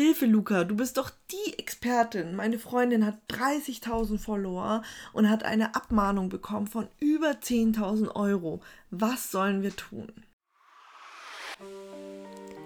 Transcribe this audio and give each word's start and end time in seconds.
Hilfe, 0.00 0.26
Luca, 0.26 0.62
du 0.62 0.76
bist 0.76 0.96
doch 0.96 1.10
die 1.32 1.58
Expertin. 1.58 2.36
Meine 2.36 2.60
Freundin 2.60 3.04
hat 3.04 3.18
30.000 3.30 4.18
Follower 4.18 4.82
und 5.12 5.28
hat 5.28 5.42
eine 5.42 5.74
Abmahnung 5.74 6.28
bekommen 6.28 6.68
von 6.68 6.86
über 7.00 7.30
10.000 7.30 8.14
Euro. 8.14 8.60
Was 8.92 9.32
sollen 9.32 9.60
wir 9.62 9.74
tun? 9.74 10.12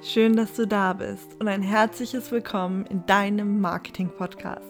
Schön, 0.03 0.37
dass 0.37 0.53
du 0.53 0.67
da 0.67 0.93
bist 0.93 1.41
und 1.41 1.49
ein 1.49 1.63
herzliches 1.63 2.31
Willkommen 2.31 2.85
in 2.85 3.07
deinem 3.07 3.63
Marketing-Podcast. 3.63 4.69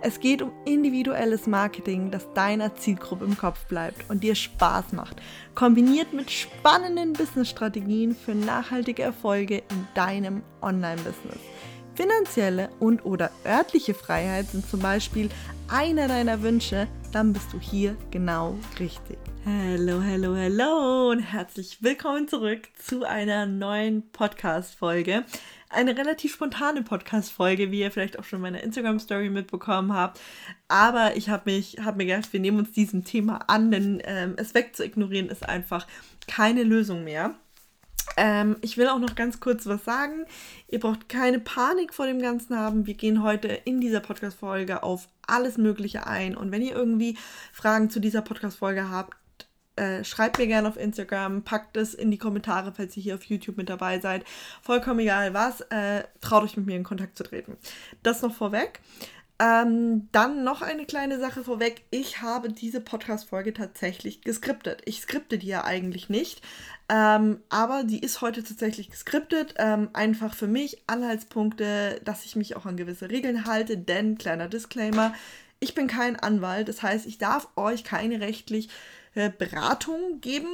Es 0.00 0.20
geht 0.20 0.40
um 0.40 0.52
individuelles 0.66 1.48
Marketing, 1.48 2.12
das 2.12 2.32
deiner 2.34 2.76
Zielgruppe 2.76 3.24
im 3.24 3.36
Kopf 3.36 3.66
bleibt 3.66 4.08
und 4.08 4.22
dir 4.22 4.36
Spaß 4.36 4.92
macht, 4.92 5.20
kombiniert 5.56 6.12
mit 6.12 6.30
spannenden 6.30 7.14
Business-Strategien 7.14 8.14
für 8.14 8.36
nachhaltige 8.36 9.02
Erfolge 9.02 9.64
in 9.68 9.88
deinem 9.96 10.44
Online-Business. 10.62 11.40
Finanzielle 11.94 12.70
und 12.80 13.04
oder 13.04 13.30
örtliche 13.46 13.94
Freiheit 13.94 14.48
sind 14.48 14.68
zum 14.68 14.80
Beispiel 14.80 15.28
einer 15.68 16.08
deiner 16.08 16.42
Wünsche, 16.42 16.88
dann 17.12 17.32
bist 17.32 17.52
du 17.52 17.60
hier 17.60 17.96
genau 18.10 18.58
richtig. 18.80 19.16
Hallo, 19.46 20.02
hallo, 20.02 20.34
hallo 20.34 21.10
und 21.10 21.20
herzlich 21.20 21.82
willkommen 21.82 22.26
zurück 22.26 22.68
zu 22.76 23.04
einer 23.04 23.46
neuen 23.46 24.10
Podcast-Folge. 24.10 25.24
Eine 25.70 25.96
relativ 25.96 26.34
spontane 26.34 26.82
Podcast-Folge, 26.82 27.70
wie 27.70 27.80
ihr 27.80 27.92
vielleicht 27.92 28.18
auch 28.18 28.24
schon 28.24 28.38
in 28.38 28.42
meiner 28.42 28.62
Instagram-Story 28.62 29.30
mitbekommen 29.30 29.92
habt. 29.92 30.20
Aber 30.66 31.16
ich 31.16 31.28
habe 31.28 31.62
habe 31.80 31.96
mir 31.96 32.06
gedacht, 32.06 32.32
wir 32.32 32.40
nehmen 32.40 32.58
uns 32.58 32.72
diesem 32.72 33.04
Thema 33.04 33.38
an, 33.48 33.70
denn 33.70 34.02
ähm, 34.04 34.34
es 34.36 34.54
wegzuignorieren 34.54 35.28
ist 35.28 35.48
einfach 35.48 35.86
keine 36.26 36.64
Lösung 36.64 37.04
mehr. 37.04 37.36
Ähm, 38.16 38.56
ich 38.60 38.76
will 38.76 38.88
auch 38.88 38.98
noch 38.98 39.14
ganz 39.14 39.40
kurz 39.40 39.66
was 39.66 39.84
sagen. 39.84 40.26
Ihr 40.68 40.80
braucht 40.80 41.08
keine 41.08 41.40
Panik 41.40 41.92
vor 41.94 42.06
dem 42.06 42.20
Ganzen 42.20 42.56
haben. 42.56 42.86
Wir 42.86 42.94
gehen 42.94 43.22
heute 43.22 43.48
in 43.48 43.80
dieser 43.80 44.00
Podcast-Folge 44.00 44.82
auf 44.82 45.08
alles 45.26 45.58
Mögliche 45.58 46.06
ein. 46.06 46.36
Und 46.36 46.52
wenn 46.52 46.62
ihr 46.62 46.74
irgendwie 46.74 47.16
Fragen 47.52 47.90
zu 47.90 48.00
dieser 48.00 48.22
Podcast-Folge 48.22 48.90
habt, 48.90 49.16
äh, 49.76 50.04
schreibt 50.04 50.38
mir 50.38 50.46
gerne 50.46 50.68
auf 50.68 50.76
Instagram, 50.76 51.42
packt 51.42 51.76
es 51.76 51.94
in 51.94 52.10
die 52.10 52.18
Kommentare, 52.18 52.72
falls 52.72 52.96
ihr 52.96 53.02
hier 53.02 53.14
auf 53.16 53.24
YouTube 53.24 53.56
mit 53.56 53.68
dabei 53.68 53.98
seid. 53.98 54.24
Vollkommen 54.62 55.00
egal 55.00 55.34
was, 55.34 55.62
äh, 55.62 56.04
traut 56.20 56.44
euch 56.44 56.56
mit 56.56 56.66
mir 56.66 56.76
in 56.76 56.84
Kontakt 56.84 57.16
zu 57.16 57.24
treten. 57.24 57.56
Das 58.04 58.22
noch 58.22 58.34
vorweg. 58.34 58.80
Ähm, 59.40 60.08
dann 60.12 60.44
noch 60.44 60.62
eine 60.62 60.86
kleine 60.86 61.18
Sache 61.18 61.42
vorweg. 61.42 61.82
Ich 61.90 62.22
habe 62.22 62.52
diese 62.52 62.80
Podcast-Folge 62.80 63.52
tatsächlich 63.52 64.22
geskriptet. 64.22 64.82
Ich 64.84 65.00
skripte 65.00 65.38
die 65.38 65.48
ja 65.48 65.64
eigentlich 65.64 66.08
nicht, 66.08 66.40
ähm, 66.88 67.40
aber 67.48 67.82
die 67.82 67.98
ist 67.98 68.20
heute 68.20 68.44
tatsächlich 68.44 68.90
geskriptet. 68.90 69.54
Ähm, 69.58 69.90
einfach 69.92 70.34
für 70.34 70.46
mich 70.46 70.82
Anhaltspunkte, 70.86 72.00
dass 72.04 72.24
ich 72.24 72.36
mich 72.36 72.54
auch 72.54 72.64
an 72.64 72.76
gewisse 72.76 73.10
Regeln 73.10 73.44
halte, 73.44 73.76
denn, 73.76 74.18
kleiner 74.18 74.48
Disclaimer, 74.48 75.12
ich 75.58 75.74
bin 75.74 75.88
kein 75.88 76.14
Anwalt. 76.14 76.68
Das 76.68 76.82
heißt, 76.82 77.06
ich 77.06 77.18
darf 77.18 77.48
euch 77.56 77.82
keine 77.82 78.20
rechtlich 78.20 78.68
äh, 79.14 79.30
Beratung 79.30 80.20
geben. 80.20 80.48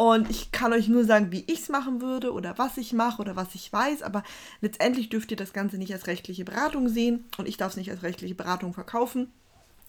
Und 0.00 0.30
ich 0.30 0.50
kann 0.50 0.72
euch 0.72 0.88
nur 0.88 1.04
sagen, 1.04 1.30
wie 1.30 1.44
ich 1.46 1.60
es 1.60 1.68
machen 1.68 2.00
würde 2.00 2.32
oder 2.32 2.56
was 2.56 2.78
ich 2.78 2.94
mache 2.94 3.20
oder 3.20 3.36
was 3.36 3.54
ich 3.54 3.70
weiß. 3.70 4.00
Aber 4.00 4.22
letztendlich 4.62 5.10
dürft 5.10 5.30
ihr 5.30 5.36
das 5.36 5.52
Ganze 5.52 5.76
nicht 5.76 5.92
als 5.92 6.06
rechtliche 6.06 6.42
Beratung 6.42 6.88
sehen 6.88 7.26
und 7.36 7.46
ich 7.46 7.58
darf 7.58 7.72
es 7.72 7.76
nicht 7.76 7.90
als 7.90 8.02
rechtliche 8.02 8.34
Beratung 8.34 8.72
verkaufen. 8.72 9.30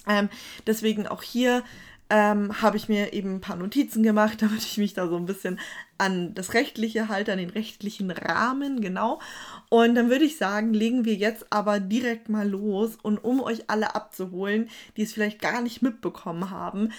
Ähm, 0.06 0.28
deswegen 0.68 1.08
auch 1.08 1.24
hier 1.24 1.64
ähm, 2.10 2.62
habe 2.62 2.76
ich 2.76 2.90
mir 2.90 3.14
eben 3.14 3.36
ein 3.36 3.42
paar 3.42 3.56
Notizen 3.56 4.04
gemacht, 4.04 4.38
damit 4.42 4.60
ich 4.60 4.78
mich 4.78 4.94
da 4.94 5.08
so 5.08 5.16
ein 5.16 5.26
bisschen 5.26 5.58
an 5.98 6.34
das 6.34 6.54
Rechtliche 6.54 7.08
halte, 7.08 7.32
an 7.32 7.38
den 7.38 7.50
rechtlichen 7.50 8.12
Rahmen, 8.12 8.82
genau. 8.82 9.22
Und 9.70 9.96
dann 9.96 10.10
würde 10.10 10.26
ich 10.26 10.36
sagen, 10.36 10.74
legen 10.74 11.06
wir 11.06 11.16
jetzt 11.16 11.46
aber 11.52 11.80
direkt 11.80 12.28
mal 12.28 12.50
los 12.50 12.98
und 13.02 13.24
um 13.24 13.40
euch 13.40 13.70
alle 13.70 13.96
abzuholen, 13.96 14.70
die 14.98 15.04
es 15.04 15.14
vielleicht 15.14 15.40
gar 15.40 15.62
nicht 15.62 15.82
mitbekommen 15.82 16.50
haben, 16.50 16.92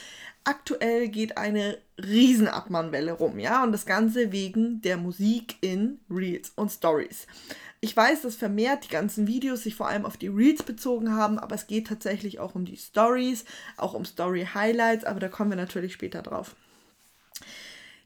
aktuell 0.44 1.08
geht 1.08 1.38
eine 1.38 1.78
Riesenabmannwelle 1.98 3.12
rum, 3.12 3.38
ja, 3.38 3.62
und 3.62 3.72
das 3.72 3.86
Ganze 3.86 4.32
wegen 4.32 4.80
der 4.82 4.96
Musik 4.96 5.56
in 5.60 6.00
Reels 6.10 6.52
und 6.56 6.70
Stories. 6.70 7.26
Ich 7.80 7.96
weiß, 7.96 8.22
dass 8.22 8.36
vermehrt 8.36 8.84
die 8.84 8.92
ganzen 8.92 9.26
Videos 9.26 9.64
sich 9.64 9.74
vor 9.74 9.88
allem 9.88 10.06
auf 10.06 10.16
die 10.16 10.28
Reels 10.28 10.62
bezogen 10.62 11.12
haben, 11.14 11.38
aber 11.38 11.54
es 11.54 11.66
geht 11.66 11.88
tatsächlich 11.88 12.38
auch 12.38 12.54
um 12.54 12.64
die 12.64 12.76
Stories, 12.76 13.44
auch 13.76 13.94
um 13.94 14.04
Story 14.04 14.46
Highlights, 14.54 15.04
aber 15.04 15.20
da 15.20 15.28
kommen 15.28 15.50
wir 15.50 15.56
natürlich 15.56 15.92
später 15.92 16.22
drauf. 16.22 16.54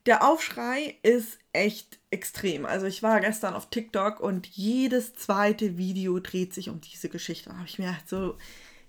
Der 0.06 0.26
Aufschrei 0.26 0.96
ist 1.02 1.38
echt 1.52 1.98
extrem. 2.10 2.64
Also 2.64 2.86
ich 2.86 3.02
war 3.02 3.20
gestern 3.20 3.54
auf 3.54 3.68
TikTok 3.68 4.20
und 4.20 4.46
jedes 4.46 5.14
zweite 5.14 5.76
Video 5.76 6.20
dreht 6.20 6.54
sich 6.54 6.68
um 6.68 6.80
diese 6.80 7.08
Geschichte. 7.08 7.50
Da 7.50 7.56
habe 7.56 7.66
ich 7.66 7.80
mir 7.80 7.98
so, 8.06 8.36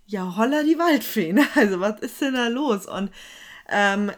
ja, 0.08 0.36
holla 0.38 0.64
die 0.64 0.80
Waldfeen. 0.80 1.40
Also 1.56 1.80
was 1.80 2.00
ist 2.00 2.22
denn 2.22 2.34
da 2.34 2.48
los? 2.48 2.88
Und 2.88 3.12
ähm, 3.70 4.12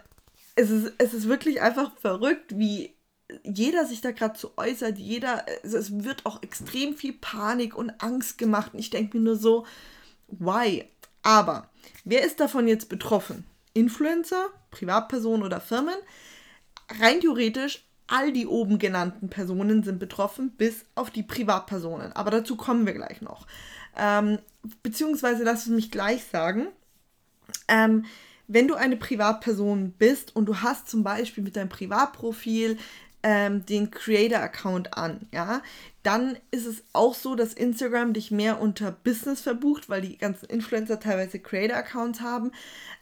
es, 0.55 0.69
ist, 0.69 0.93
es 0.97 1.13
ist 1.13 1.27
wirklich 1.27 1.61
einfach 1.61 1.91
verrückt, 1.97 2.57
wie 2.57 2.95
jeder 3.43 3.85
sich 3.85 4.01
da 4.01 4.11
gerade 4.11 4.37
so 4.37 4.53
äußert. 4.57 4.97
Jeder, 4.97 5.45
also 5.63 5.77
es 5.77 6.03
wird 6.03 6.25
auch 6.25 6.41
extrem 6.43 6.95
viel 6.95 7.13
Panik 7.13 7.75
und 7.75 7.91
Angst 8.01 8.37
gemacht. 8.37 8.73
Und 8.73 8.79
ich 8.79 8.89
denke 8.89 9.17
mir 9.17 9.23
nur 9.23 9.35
so, 9.35 9.65
why? 10.27 10.85
Aber 11.23 11.69
wer 12.05 12.23
ist 12.23 12.39
davon 12.39 12.67
jetzt 12.67 12.89
betroffen? 12.89 13.45
Influencer, 13.73 14.47
Privatpersonen 14.71 15.43
oder 15.43 15.59
Firmen? 15.59 15.95
Rein 16.99 17.19
theoretisch 17.19 17.83
all 18.09 18.31
die 18.31 18.47
oben 18.47 18.79
genannten 18.79 19.29
Personen 19.29 19.83
sind 19.83 19.99
betroffen, 19.99 20.51
bis 20.57 20.85
auf 20.95 21.11
die 21.11 21.23
Privatpersonen. 21.23 22.11
Aber 22.13 22.31
dazu 22.31 22.55
kommen 22.55 22.85
wir 22.85 22.93
gleich 22.93 23.21
noch. 23.21 23.45
Ähm, 23.99 24.39
beziehungsweise 24.83 25.43
lass 25.43 25.63
es 25.63 25.67
mich 25.67 25.91
gleich 25.91 26.23
sagen. 26.23 26.67
Ähm, 27.67 28.05
wenn 28.47 28.67
du 28.67 28.75
eine 28.75 28.97
Privatperson 28.97 29.91
bist 29.91 30.35
und 30.35 30.47
du 30.47 30.61
hast 30.61 30.89
zum 30.89 31.03
Beispiel 31.03 31.43
mit 31.43 31.55
deinem 31.55 31.69
Privatprofil 31.69 32.77
ähm, 33.21 33.65
den 33.65 33.91
Creator-Account 33.91 34.97
an, 34.97 35.27
ja, 35.31 35.61
dann 36.01 36.37
ist 36.49 36.65
es 36.65 36.83
auch 36.93 37.13
so, 37.13 37.35
dass 37.35 37.53
Instagram 37.53 38.13
dich 38.13 38.31
mehr 38.31 38.59
unter 38.59 38.91
Business 38.91 39.41
verbucht, 39.41 39.87
weil 39.89 40.01
die 40.01 40.17
ganzen 40.17 40.45
Influencer 40.45 40.99
teilweise 40.99 41.39
Creator-Accounts 41.39 42.21
haben. 42.21 42.51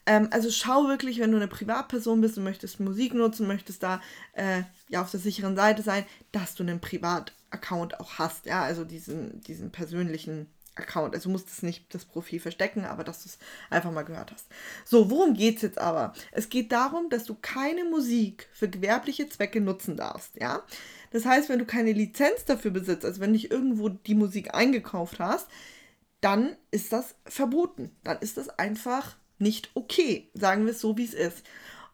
Ähm, 0.06 0.28
also 0.32 0.52
schau 0.52 0.88
wirklich, 0.88 1.20
wenn 1.20 1.32
du 1.32 1.38
eine 1.38 1.48
Privatperson 1.48 2.20
bist 2.20 2.38
und 2.38 2.44
möchtest 2.44 2.82
Musik 2.82 3.14
nutzen, 3.14 3.48
möchtest 3.48 3.84
da 3.84 4.02
äh, 4.34 4.64
ja 4.90 5.02
auf 5.02 5.12
der 5.12 5.20
sicheren 5.20 5.56
Seite 5.56 5.82
sein, 5.82 6.06
dass 6.34 6.56
du 6.56 6.64
einen 6.64 6.82
Privat-Account 6.82 8.02
auch 8.02 8.16
hast, 8.18 8.48
ja, 8.48 8.64
also 8.64 8.84
diesen, 8.84 9.40
diesen 9.42 9.72
persönlichen 9.72 10.48
Account. 10.78 11.14
Also 11.14 11.30
du 11.30 11.34
musst 11.34 11.50
es 11.50 11.64
nicht 11.64 11.94
das 11.94 12.06
Profil 12.06 12.40
verstecken, 12.40 12.86
aber 12.86 13.04
dass 13.04 13.24
du 13.24 13.30
es 13.30 13.38
einfach 13.70 13.92
mal 13.92 14.04
gehört 14.04 14.32
hast. 14.32 14.48
So, 14.86 15.10
worum 15.10 15.34
geht 15.34 15.58
es 15.58 15.62
jetzt 15.62 15.78
aber? 15.78 16.14
Es 16.32 16.50
geht 16.50 16.72
darum, 16.72 17.10
dass 17.10 17.26
du 17.26 17.36
keine 17.36 17.84
Musik 17.84 18.48
für 18.52 18.70
gewerbliche 18.70 19.30
Zwecke 19.30 19.62
nutzen 19.62 19.98
darfst, 19.98 20.36
ja? 20.40 20.64
Das 21.12 21.26
heißt, 21.26 21.50
wenn 21.50 21.60
du 21.60 21.66
keine 21.66 21.94
Lizenz 21.94 22.46
dafür 22.46 22.72
besitzt, 22.72 23.06
also 23.06 23.22
wenn 23.22 23.34
dich 23.34 23.50
irgendwo 23.50 23.90
die 23.90 24.16
Musik 24.16 24.54
eingekauft 24.54 25.20
hast, 25.20 25.48
dann 26.22 26.56
ist 26.72 26.92
das 26.92 27.16
verboten. 27.26 27.92
Dann 28.04 28.20
ist 28.20 28.38
das 28.38 28.50
einfach 28.50 29.16
nicht 29.40 29.70
okay. 29.74 30.30
Sagen 30.34 30.66
wir 30.66 30.72
es 30.72 30.82
so, 30.82 30.98
wie 30.98 31.06
es 31.06 31.14
ist. 31.14 31.44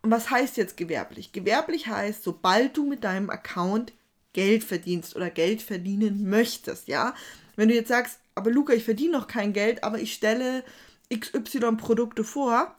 Und 0.02 0.12
was 0.12 0.30
heißt 0.30 0.58
jetzt 0.58 0.78
gewerblich? 0.78 1.32
Gewerblich 1.32 1.88
heißt, 1.88 2.24
sobald 2.24 2.76
du 2.76 2.86
mit 2.86 3.04
deinem 3.04 3.30
Account 3.30 3.94
Geld 4.34 4.64
verdienst 4.64 5.16
oder 5.16 5.30
Geld 5.30 5.62
verdienen 5.62 6.30
möchtest, 6.30 6.88
ja. 6.88 7.14
Wenn 7.56 7.70
du 7.70 7.76
jetzt 7.76 7.90
sagst, 7.90 8.20
aber 8.36 8.52
Luca, 8.52 8.74
ich 8.74 8.84
verdiene 8.84 9.14
noch 9.14 9.28
kein 9.28 9.54
Geld, 9.54 9.84
aber 9.84 10.00
ich 10.00 10.14
stelle 10.14 10.64
XY 11.14 11.76
Produkte 11.78 12.24
vor, 12.24 12.76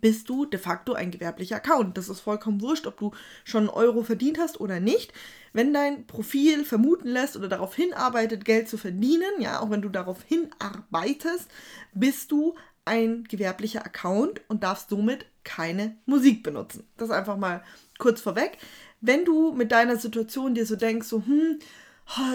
bist 0.00 0.28
du 0.28 0.46
de 0.46 0.58
facto 0.58 0.92
ein 0.92 1.10
gewerblicher 1.10 1.56
Account. 1.56 1.98
Das 1.98 2.08
ist 2.08 2.20
vollkommen 2.20 2.60
wurscht, 2.60 2.86
ob 2.86 2.98
du 2.98 3.12
schon 3.44 3.62
einen 3.62 3.70
Euro 3.70 4.02
verdient 4.02 4.38
hast 4.38 4.60
oder 4.60 4.78
nicht. 4.78 5.12
Wenn 5.52 5.74
dein 5.74 6.06
Profil 6.06 6.64
vermuten 6.64 7.08
lässt 7.08 7.36
oder 7.36 7.48
darauf 7.48 7.74
hinarbeitet, 7.74 8.44
Geld 8.44 8.68
zu 8.68 8.78
verdienen, 8.78 9.40
ja, 9.40 9.60
auch 9.60 9.70
wenn 9.70 9.82
du 9.82 9.88
darauf 9.88 10.22
hinarbeitest, 10.22 11.48
bist 11.92 12.30
du 12.30 12.54
ein 12.84 13.24
gewerblicher 13.24 13.84
Account 13.84 14.40
und 14.48 14.62
darfst 14.62 14.90
somit 14.90 15.26
keine 15.44 15.96
Musik 16.06 16.42
benutzen. 16.42 16.88
Das 16.96 17.10
einfach 17.10 17.36
mal 17.36 17.62
kurz 17.98 18.20
vorweg. 18.20 18.58
Wenn 19.00 19.24
du 19.24 19.52
mit 19.52 19.72
deiner 19.72 19.96
Situation 19.96 20.54
dir 20.54 20.66
so 20.66 20.76
denkst, 20.76 21.08
so, 21.08 21.24
hm, 21.24 21.58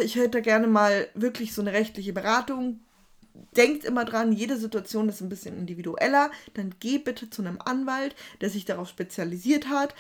ich 0.02 0.16
hätte 0.16 0.42
gerne 0.42 0.68
mal 0.68 1.08
wirklich 1.14 1.54
so 1.54 1.62
eine 1.62 1.74
rechtliche 1.74 2.14
Beratung. 2.14 2.80
Denkt 3.58 3.84
immer 3.84 4.06
dran, 4.06 4.32
jede 4.32 4.58
Situation 4.58 5.10
ist 5.10 5.22
ein 5.22 5.30
bisschen 5.30 5.58
individueller. 5.58 6.32
Dann 6.54 6.76
geh 6.80 6.98
bitte 6.98 7.30
zu 7.30 7.42
einem 7.42 7.60
Anwalt, 7.64 8.16
der 8.42 8.50
sich 8.50 8.66
darauf 8.66 8.88
spezialisiert 8.88 9.68
hat 9.68 9.94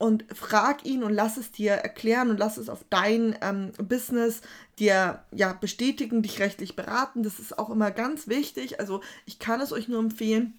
und 0.00 0.24
frag 0.34 0.86
ihn 0.86 1.04
und 1.04 1.12
lass 1.12 1.36
es 1.36 1.52
dir 1.52 1.72
erklären 1.72 2.30
und 2.30 2.38
lass 2.38 2.56
es 2.56 2.70
auf 2.70 2.86
dein 2.88 3.36
ähm, 3.42 3.72
Business 3.76 4.40
dir 4.78 5.22
ja 5.30 5.52
bestätigen, 5.52 6.22
dich 6.22 6.40
rechtlich 6.40 6.74
beraten. 6.74 7.22
Das 7.22 7.38
ist 7.38 7.58
auch 7.58 7.68
immer 7.68 7.90
ganz 7.90 8.26
wichtig. 8.26 8.80
Also 8.80 9.02
ich 9.26 9.38
kann 9.38 9.60
es 9.60 9.74
euch 9.74 9.88
nur 9.88 9.98
empfehlen, 9.98 10.58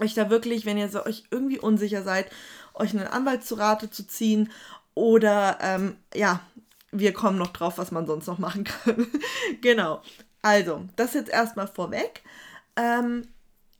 euch 0.00 0.14
da 0.14 0.30
wirklich, 0.30 0.66
wenn 0.66 0.78
ihr 0.78 0.88
so 0.88 1.04
euch 1.06 1.22
irgendwie 1.30 1.60
unsicher 1.60 2.02
seid, 2.02 2.26
euch 2.74 2.90
einen 2.90 3.06
Anwalt 3.06 3.44
zu 3.44 3.54
Rate 3.54 3.88
zu 3.88 4.04
ziehen 4.04 4.50
oder 4.94 5.58
ähm, 5.60 5.94
ja, 6.12 6.40
wir 6.92 7.12
kommen 7.12 7.38
noch 7.38 7.52
drauf, 7.52 7.78
was 7.78 7.90
man 7.90 8.06
sonst 8.06 8.26
noch 8.26 8.38
machen 8.38 8.64
kann. 8.64 9.06
genau. 9.60 10.02
Also, 10.42 10.84
das 10.96 11.14
jetzt 11.14 11.30
erstmal 11.30 11.66
vorweg. 11.66 12.22
Ähm, 12.76 13.26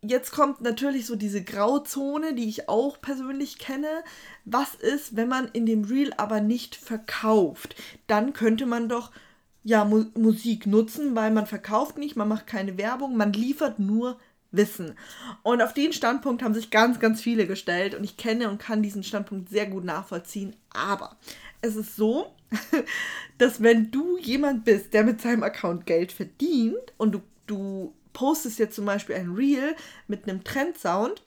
jetzt 0.01 0.33
kommt 0.33 0.61
natürlich 0.61 1.07
so 1.07 1.17
diese 1.17 1.43
Grauzone, 1.43 2.35
die 2.35 2.49
ich 2.49 2.69
auch 2.69 3.01
persönlich 3.01 3.59
kenne. 3.59 3.89
Was 4.45 4.75
ist, 4.75 5.17
wenn 5.17 5.29
man 5.29 5.49
in 5.53 5.67
dem 5.67 5.85
Reel 5.85 6.13
aber 6.17 6.41
nicht 6.41 6.75
verkauft? 6.75 7.77
Dann 8.07 8.33
könnte 8.33 8.67
man 8.67 8.89
doch 8.89 9.11
ja 9.65 9.85
Mu 9.85 10.07
Musik 10.17 10.67
nutzen, 10.67 11.15
weil 11.15 11.31
man 11.31 11.47
verkauft 11.47 11.99
nicht, 11.99 12.17
man 12.17 12.29
macht 12.29 12.47
keine 12.47 12.79
Werbung, 12.79 13.17
man 13.17 13.33
liefert 13.33 13.79
nur 13.79 14.19
Wissen. 14.51 14.95
Und 15.43 15.63
auf 15.63 15.73
den 15.73 15.93
Standpunkt 15.93 16.43
haben 16.43 16.55
sich 16.55 16.71
ganz, 16.71 17.01
ganz 17.01 17.21
viele 17.21 17.47
gestellt 17.47 17.95
und 17.95 18.05
ich 18.05 18.17
kenne 18.17 18.51
und 18.51 18.59
kann 18.59 18.83
diesen 18.83 19.03
Standpunkt 19.03 19.49
sehr 19.49 19.67
gut 19.67 19.85
nachvollziehen. 19.85 20.55
Aber 20.71 21.17
es 21.63 21.77
ist 21.77 21.97
so, 21.97 22.35
dass 23.39 23.63
wenn 23.63 23.91
du 23.91 24.19
jemand 24.19 24.65
bist, 24.65 24.93
der 24.95 25.05
mit 25.05 25.21
seinem 25.21 25.43
Account 25.43 25.87
Geld 25.87 26.13
verdient 26.13 26.93
und 26.99 27.13
du, 27.13 27.23
du 27.47 27.95
postest 28.13 28.59
jetzt 28.59 28.77
zum 28.77 28.85
Beispiel 28.85 29.17
ein 29.17 29.33
Reel 29.33 29.75
mit 30.09 30.29
einem 30.29 30.45
Trendsound, 30.45 31.23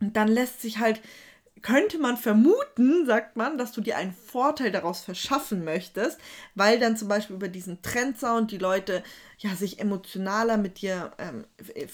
dann 0.00 0.28
lässt 0.28 0.60
sich 0.60 0.78
halt, 0.78 1.00
könnte 1.62 1.98
man 1.98 2.16
vermuten, 2.16 3.06
sagt 3.06 3.36
man, 3.36 3.58
dass 3.58 3.72
du 3.72 3.80
dir 3.80 3.96
einen 3.96 4.12
Vorteil 4.12 4.70
daraus 4.70 5.00
verschaffen 5.00 5.64
möchtest, 5.64 6.18
weil 6.54 6.78
dann 6.78 6.96
zum 6.96 7.08
Beispiel 7.08 7.36
über 7.36 7.48
diesen 7.48 7.82
Trendsound 7.82 8.50
die 8.50 8.58
Leute 8.58 9.02
ja 9.38 9.54
sich 9.54 9.78
emotionaler 9.78 10.56
mit 10.56 10.80
dir 10.80 11.12
ähm, 11.18 11.44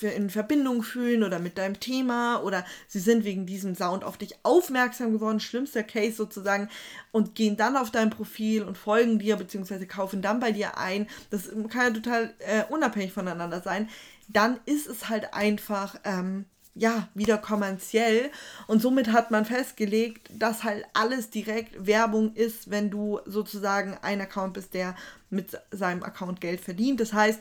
in 0.01 0.31
Verbindung 0.31 0.83
fühlen 0.83 1.23
oder 1.23 1.39
mit 1.39 1.59
deinem 1.59 1.79
Thema 1.79 2.43
oder 2.43 2.65
sie 2.89 3.01
sind 3.01 3.25
wegen 3.25 3.45
diesem 3.45 3.75
Sound 3.75 4.03
auf 4.03 4.17
dich 4.17 4.37
aufmerksam 4.43 5.13
geworden, 5.13 5.41
schlimmster 5.41 5.83
Case 5.83 6.17
sozusagen, 6.17 6.69
und 7.13 7.35
gehen 7.35 7.57
dann 7.57 7.77
auf 7.77 7.91
dein 7.91 8.11
Profil 8.11 8.63
und 8.63 8.79
folgen 8.79 9.19
dir 9.19 9.37
beziehungsweise 9.37 9.87
kaufen 9.87 10.23
dann 10.23 10.41
bei 10.41 10.53
dir 10.53 10.79
ein. 10.79 11.07
Das 11.31 11.51
kann 11.69 11.83
ja 11.83 11.91
total 11.91 12.35
äh, 12.39 12.65
unabhängig 12.71 13.13
voneinander 13.13 13.61
sein 13.61 13.89
dann 14.29 14.61
ist 14.67 14.87
es 14.87 15.09
halt 15.09 15.35
einfach, 15.35 15.97
ähm, 16.05 16.47
ja, 16.75 17.09
wieder 17.15 17.39
kommerziell. 17.39 18.31
Und 18.67 18.83
somit 18.83 19.13
hat 19.13 19.31
man 19.31 19.45
festgelegt, 19.45 20.29
dass 20.33 20.65
halt 20.65 20.85
alles 20.93 21.31
direkt 21.31 21.87
Werbung 21.87 22.35
ist, 22.35 22.71
wenn 22.71 22.91
du 22.91 23.21
sozusagen 23.27 23.97
ein 24.03 24.21
Account 24.21 24.55
bist, 24.55 24.75
der 24.75 24.97
mit 25.31 25.59
seinem 25.71 26.03
Account 26.03 26.41
Geld 26.41 26.61
verdient. 26.61 27.01
Das 27.01 27.13
heißt, 27.13 27.41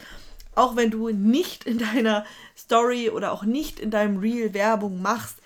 auch 0.55 0.75
wenn 0.75 0.91
du 0.91 1.09
nicht 1.09 1.63
in 1.65 1.79
deiner 1.79 2.25
Story 2.55 3.09
oder 3.09 3.31
auch 3.31 3.43
nicht 3.43 3.79
in 3.79 3.91
deinem 3.91 4.19
Reel 4.19 4.53
Werbung 4.53 5.01
machst, 5.01 5.37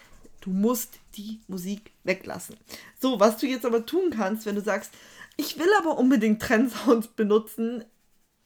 du 0.42 0.50
musst 0.50 1.00
die 1.16 1.40
Musik 1.48 1.92
weglassen. 2.04 2.58
So, 3.00 3.20
was 3.20 3.38
du 3.38 3.48
jetzt 3.48 3.66
aber 3.66 3.86
tun 3.86 4.12
kannst, 4.16 4.46
wenn 4.46 4.56
du 4.56 4.62
sagst, 4.62 4.92
ich 5.38 5.58
will 5.58 5.70
aber 5.80 5.98
unbedingt 5.98 6.42
Trendsounds 6.42 7.08
benutzen, 7.08 7.86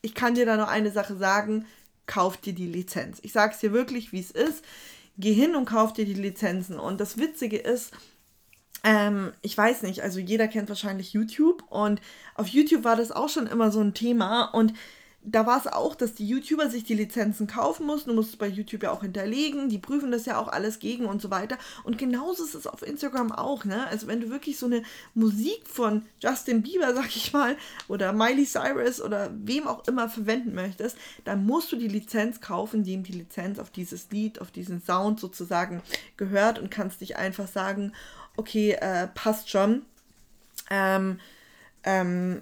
ich 0.01 0.13
kann 0.13 0.35
dir 0.35 0.45
da 0.45 0.57
noch 0.57 0.67
eine 0.67 0.91
Sache 0.91 1.15
sagen, 1.15 1.65
kauf 2.05 2.37
dir 2.37 2.53
die 2.53 2.67
Lizenz. 2.67 3.19
Ich 3.21 3.31
sage 3.31 3.53
es 3.53 3.59
dir 3.59 3.71
wirklich, 3.71 4.11
wie 4.11 4.19
es 4.19 4.31
ist. 4.31 4.63
Geh 5.21 5.33
hin 5.33 5.55
und 5.55 5.65
kauf 5.65 5.93
dir 5.93 6.05
die 6.05 6.15
Lizenzen. 6.15 6.79
Und 6.79 6.99
das 6.99 7.17
Witzige 7.17 7.57
ist, 7.57 7.93
ähm, 8.83 9.31
ich 9.41 9.55
weiß 9.55 9.83
nicht, 9.83 10.01
also 10.01 10.19
jeder 10.19 10.47
kennt 10.47 10.67
wahrscheinlich 10.67 11.13
YouTube 11.13 11.63
und 11.69 12.01
auf 12.35 12.47
YouTube 12.47 12.83
war 12.83 12.95
das 12.95 13.11
auch 13.11 13.29
schon 13.29 13.45
immer 13.45 13.71
so 13.71 13.79
ein 13.79 13.93
Thema 13.93 14.45
und 14.45 14.73
da 15.23 15.45
war 15.45 15.59
es 15.59 15.67
auch, 15.67 15.93
dass 15.93 16.15
die 16.15 16.27
YouTuber 16.27 16.69
sich 16.69 16.83
die 16.83 16.95
Lizenzen 16.95 17.45
kaufen 17.45 17.85
mussten. 17.85 18.09
Du 18.09 18.15
musst 18.15 18.31
es 18.31 18.35
bei 18.37 18.47
YouTube 18.47 18.81
ja 18.81 18.91
auch 18.91 19.01
hinterlegen. 19.01 19.69
Die 19.69 19.77
prüfen 19.77 20.11
das 20.11 20.25
ja 20.25 20.39
auch 20.39 20.47
alles 20.47 20.79
gegen 20.79 21.05
und 21.05 21.21
so 21.21 21.29
weiter. 21.29 21.57
Und 21.83 21.99
genauso 21.99 22.43
ist 22.43 22.55
es 22.55 22.65
auf 22.65 22.81
Instagram 22.81 23.31
auch, 23.31 23.63
ne? 23.63 23.85
Also 23.87 24.07
wenn 24.07 24.19
du 24.19 24.29
wirklich 24.29 24.57
so 24.57 24.65
eine 24.65 24.81
Musik 25.13 25.67
von 25.67 26.03
Justin 26.19 26.63
Bieber, 26.63 26.93
sag 26.95 27.15
ich 27.15 27.33
mal, 27.33 27.55
oder 27.87 28.13
Miley 28.13 28.45
Cyrus 28.45 28.99
oder 28.99 29.29
wem 29.33 29.67
auch 29.67 29.87
immer 29.87 30.09
verwenden 30.09 30.55
möchtest, 30.55 30.97
dann 31.23 31.45
musst 31.45 31.71
du 31.71 31.75
die 31.75 31.87
Lizenz 31.87 32.41
kaufen, 32.41 32.83
die 32.83 32.93
ihm 32.93 33.03
die 33.03 33.11
Lizenz 33.11 33.59
auf 33.59 33.69
dieses 33.69 34.09
Lied, 34.09 34.41
auf 34.41 34.49
diesen 34.49 34.81
Sound 34.81 35.19
sozusagen 35.19 35.83
gehört 36.17 36.57
und 36.57 36.71
kannst 36.71 36.99
dich 37.01 37.17
einfach 37.17 37.47
sagen, 37.47 37.93
okay, 38.37 38.71
äh, 38.71 39.07
passt 39.07 39.51
schon. 39.51 39.83
Ähm, 40.71 41.19
ähm, 41.83 42.41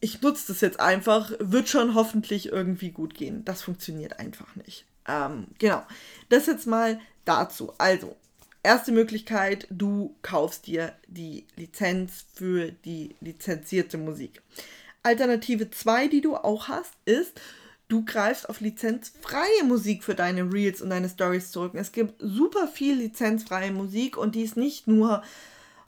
ich 0.00 0.22
nutze 0.22 0.48
das 0.48 0.60
jetzt 0.60 0.80
einfach, 0.80 1.32
wird 1.38 1.68
schon 1.68 1.94
hoffentlich 1.94 2.50
irgendwie 2.50 2.90
gut 2.90 3.14
gehen. 3.14 3.44
Das 3.44 3.62
funktioniert 3.62 4.18
einfach 4.18 4.56
nicht. 4.56 4.86
Ähm, 5.06 5.48
genau. 5.58 5.82
Das 6.28 6.46
jetzt 6.46 6.66
mal 6.66 7.00
dazu. 7.24 7.72
Also, 7.78 8.16
erste 8.62 8.92
Möglichkeit, 8.92 9.66
du 9.70 10.14
kaufst 10.22 10.66
dir 10.66 10.94
die 11.06 11.46
Lizenz 11.56 12.24
für 12.34 12.72
die 12.84 13.14
lizenzierte 13.20 13.98
Musik. 13.98 14.42
Alternative 15.02 15.70
2, 15.70 16.08
die 16.08 16.20
du 16.20 16.36
auch 16.36 16.68
hast, 16.68 16.92
ist, 17.04 17.40
du 17.88 18.04
greifst 18.04 18.48
auf 18.48 18.60
lizenzfreie 18.60 19.64
Musik 19.64 20.04
für 20.04 20.14
deine 20.14 20.52
Reels 20.52 20.80
und 20.80 20.90
deine 20.90 21.08
Stories 21.08 21.50
zurück. 21.50 21.72
Es 21.74 21.92
gibt 21.92 22.14
super 22.18 22.68
viel 22.68 22.96
lizenzfreie 22.96 23.72
Musik 23.72 24.16
und 24.16 24.34
die 24.34 24.42
ist 24.42 24.56
nicht 24.56 24.86
nur 24.86 25.22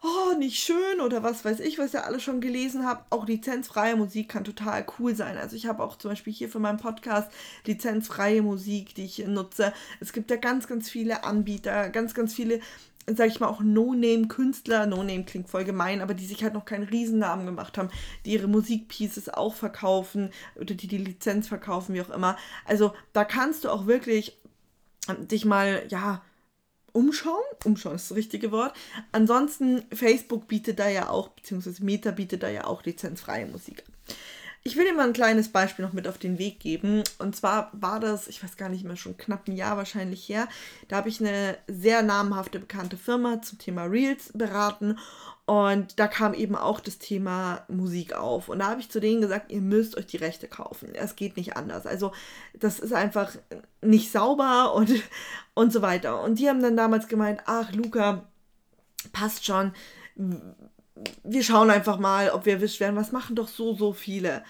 oh, 0.02 0.36
nicht 0.36 0.58
schön 0.58 1.00
oder 1.00 1.22
was 1.22 1.44
weiß 1.44 1.60
ich, 1.60 1.78
was 1.78 1.94
ihr 1.94 2.04
alle 2.04 2.20
schon 2.20 2.40
gelesen 2.40 2.86
habt. 2.86 3.10
Auch 3.12 3.26
lizenzfreie 3.26 3.96
Musik 3.96 4.28
kann 4.28 4.44
total 4.44 4.84
cool 4.98 5.14
sein. 5.14 5.36
Also 5.36 5.56
ich 5.56 5.66
habe 5.66 5.82
auch 5.82 5.96
zum 5.96 6.10
Beispiel 6.10 6.32
hier 6.32 6.48
für 6.48 6.58
meinen 6.58 6.78
Podcast 6.78 7.30
lizenzfreie 7.66 8.42
Musik, 8.42 8.94
die 8.94 9.04
ich 9.04 9.18
nutze. 9.26 9.72
Es 10.00 10.12
gibt 10.12 10.30
ja 10.30 10.36
ganz, 10.36 10.66
ganz 10.66 10.90
viele 10.90 11.24
Anbieter, 11.24 11.88
ganz, 11.90 12.14
ganz 12.14 12.34
viele 12.34 12.60
sag 13.06 13.28
ich 13.28 13.40
mal, 13.40 13.48
auch 13.48 13.60
No-Name-Künstler, 13.60 14.86
No-Name 14.86 15.24
klingt 15.24 15.48
voll 15.48 15.64
gemein, 15.64 16.00
aber 16.00 16.14
die 16.14 16.24
sich 16.24 16.44
halt 16.44 16.54
noch 16.54 16.64
keinen 16.64 16.84
Riesennamen 16.84 17.46
gemacht 17.46 17.76
haben, 17.76 17.90
die 18.24 18.32
ihre 18.32 18.46
Musikpieces 18.46 19.28
auch 19.28 19.54
verkaufen 19.54 20.30
oder 20.54 20.74
die 20.74 20.86
die 20.86 20.98
Lizenz 20.98 21.48
verkaufen, 21.48 21.94
wie 21.94 22.02
auch 22.02 22.10
immer. 22.10 22.36
Also 22.64 22.92
da 23.12 23.24
kannst 23.24 23.64
du 23.64 23.70
auch 23.70 23.86
wirklich 23.86 24.38
dich 25.18 25.44
mal, 25.44 25.84
ja, 25.88 26.22
umschauen. 26.92 27.42
Umschauen 27.64 27.96
ist 27.96 28.10
das 28.10 28.16
richtige 28.16 28.52
Wort. 28.52 28.74
Ansonsten, 29.12 29.82
Facebook 29.92 30.48
bietet 30.48 30.78
da 30.78 30.88
ja 30.88 31.08
auch, 31.08 31.28
beziehungsweise 31.28 31.84
Meta 31.84 32.10
bietet 32.10 32.42
da 32.42 32.48
ja 32.48 32.64
auch 32.64 32.84
lizenzfreie 32.84 33.46
Musik 33.46 33.84
Ich 34.64 34.76
will 34.76 34.84
dir 34.84 34.94
mal 34.94 35.08
ein 35.08 35.12
kleines 35.12 35.48
Beispiel 35.48 35.84
noch 35.84 35.92
mit 35.92 36.06
auf 36.06 36.18
den 36.18 36.38
Weg 36.38 36.60
geben. 36.60 37.02
Und 37.18 37.34
zwar 37.34 37.70
war 37.72 37.98
das, 37.98 38.28
ich 38.28 38.42
weiß 38.44 38.56
gar 38.56 38.68
nicht 38.68 38.84
mehr, 38.84 38.94
schon 38.94 39.16
knapp 39.16 39.48
ein 39.48 39.56
Jahr 39.56 39.76
wahrscheinlich 39.76 40.28
her. 40.28 40.48
Da 40.86 40.96
habe 40.96 41.08
ich 41.08 41.20
eine 41.20 41.58
sehr 41.66 42.02
namhafte, 42.02 42.60
bekannte 42.60 42.96
Firma 42.96 43.42
zum 43.42 43.58
Thema 43.58 43.84
Reels 43.84 44.30
beraten. 44.34 44.98
Und 45.46 45.98
da 45.98 46.06
kam 46.06 46.32
eben 46.32 46.54
auch 46.54 46.78
das 46.78 46.98
Thema 46.98 47.64
Musik 47.66 48.12
auf. 48.12 48.48
Und 48.48 48.60
da 48.60 48.68
habe 48.68 48.80
ich 48.80 48.88
zu 48.88 49.00
denen 49.00 49.20
gesagt, 49.20 49.50
ihr 49.50 49.60
müsst 49.60 49.96
euch 49.96 50.06
die 50.06 50.16
Rechte 50.16 50.46
kaufen. 50.46 50.94
Es 50.94 51.16
geht 51.16 51.36
nicht 51.36 51.56
anders. 51.56 51.84
Also 51.84 52.12
das 52.54 52.78
ist 52.78 52.92
einfach 52.92 53.34
nicht 53.80 54.12
sauber 54.12 54.74
und, 54.76 54.92
und 55.54 55.72
so 55.72 55.82
weiter. 55.82 56.22
Und 56.22 56.38
die 56.38 56.48
haben 56.48 56.62
dann 56.62 56.76
damals 56.76 57.08
gemeint, 57.08 57.42
ach 57.46 57.72
Luca, 57.72 58.28
passt 59.12 59.44
schon. 59.44 59.72
Wir 61.24 61.42
schauen 61.42 61.70
einfach 61.70 61.98
mal, 61.98 62.30
ob 62.30 62.46
wir 62.46 62.54
erwischt 62.54 62.80
werden. 62.80 62.96
Was 62.96 63.12
machen 63.12 63.36
doch 63.36 63.48
so, 63.48 63.74
so 63.74 63.92
viele. 63.92 64.44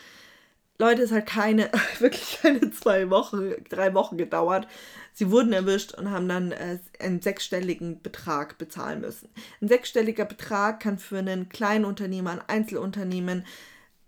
Leute, 0.79 1.03
es 1.03 1.13
hat 1.13 1.27
keine, 1.27 1.71
wirklich 1.99 2.39
keine 2.43 2.71
zwei 2.73 3.11
Wochen, 3.11 3.53
drei 3.69 3.95
Wochen 3.95 4.17
gedauert. 4.17 4.67
Sie 5.13 5.31
wurden 5.31 5.53
erwischt 5.53 5.95
und 5.95 6.11
haben 6.11 6.29
dann 6.29 6.53
äh, 6.53 6.79
einen 6.99 7.21
sechsstelligen 7.21 8.01
Betrag 8.03 8.59
bezahlen 8.59 9.01
müssen. 9.01 9.29
Ein 9.61 9.69
sechsstelliger 9.69 10.25
Betrag 10.25 10.81
kann 10.81 10.99
für 10.99 11.19
einen 11.19 11.49
kleinen 11.49 11.85
Unternehmer, 11.85 12.33
ein 12.33 12.49
Einzelunternehmen 12.49 13.45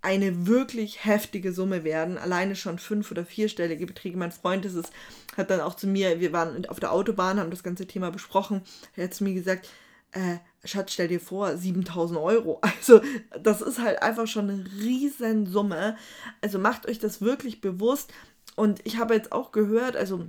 eine 0.05 0.45
wirklich 0.45 1.03
heftige 1.03 1.51
Summe 1.51 1.83
werden. 1.83 2.19
Alleine 2.19 2.55
schon 2.55 2.77
fünf- 2.77 3.09
oder 3.09 3.25
vierstellige 3.25 3.87
Beträge. 3.87 4.17
Mein 4.17 4.31
Freund 4.31 4.63
ist 4.63 4.75
es, 4.75 4.91
hat 5.35 5.49
dann 5.49 5.61
auch 5.61 5.73
zu 5.73 5.87
mir, 5.87 6.19
wir 6.19 6.31
waren 6.31 6.67
auf 6.67 6.79
der 6.79 6.91
Autobahn, 6.91 7.39
haben 7.39 7.49
das 7.49 7.63
ganze 7.63 7.87
Thema 7.87 8.11
besprochen. 8.11 8.61
Er 8.95 9.05
hat 9.05 9.15
zu 9.15 9.23
mir 9.23 9.33
gesagt, 9.33 9.67
äh, 10.15 10.37
Schatz, 10.67 10.93
stell 10.93 11.07
dir 11.07 11.19
vor, 11.19 11.55
7000 11.55 12.19
Euro. 12.19 12.61
Also, 12.77 13.01
das 13.39 13.61
ist 13.61 13.79
halt 13.79 14.01
einfach 14.01 14.27
schon 14.27 14.49
eine 14.49 14.65
Riesensumme. 14.81 15.97
Also, 16.41 16.57
macht 16.57 16.87
euch 16.87 16.99
das 16.99 17.21
wirklich 17.21 17.61
bewusst. 17.61 18.11
Und 18.55 18.79
ich 18.85 18.97
habe 18.97 19.13
jetzt 19.13 19.31
auch 19.31 19.51
gehört, 19.51 19.95
also 19.95 20.25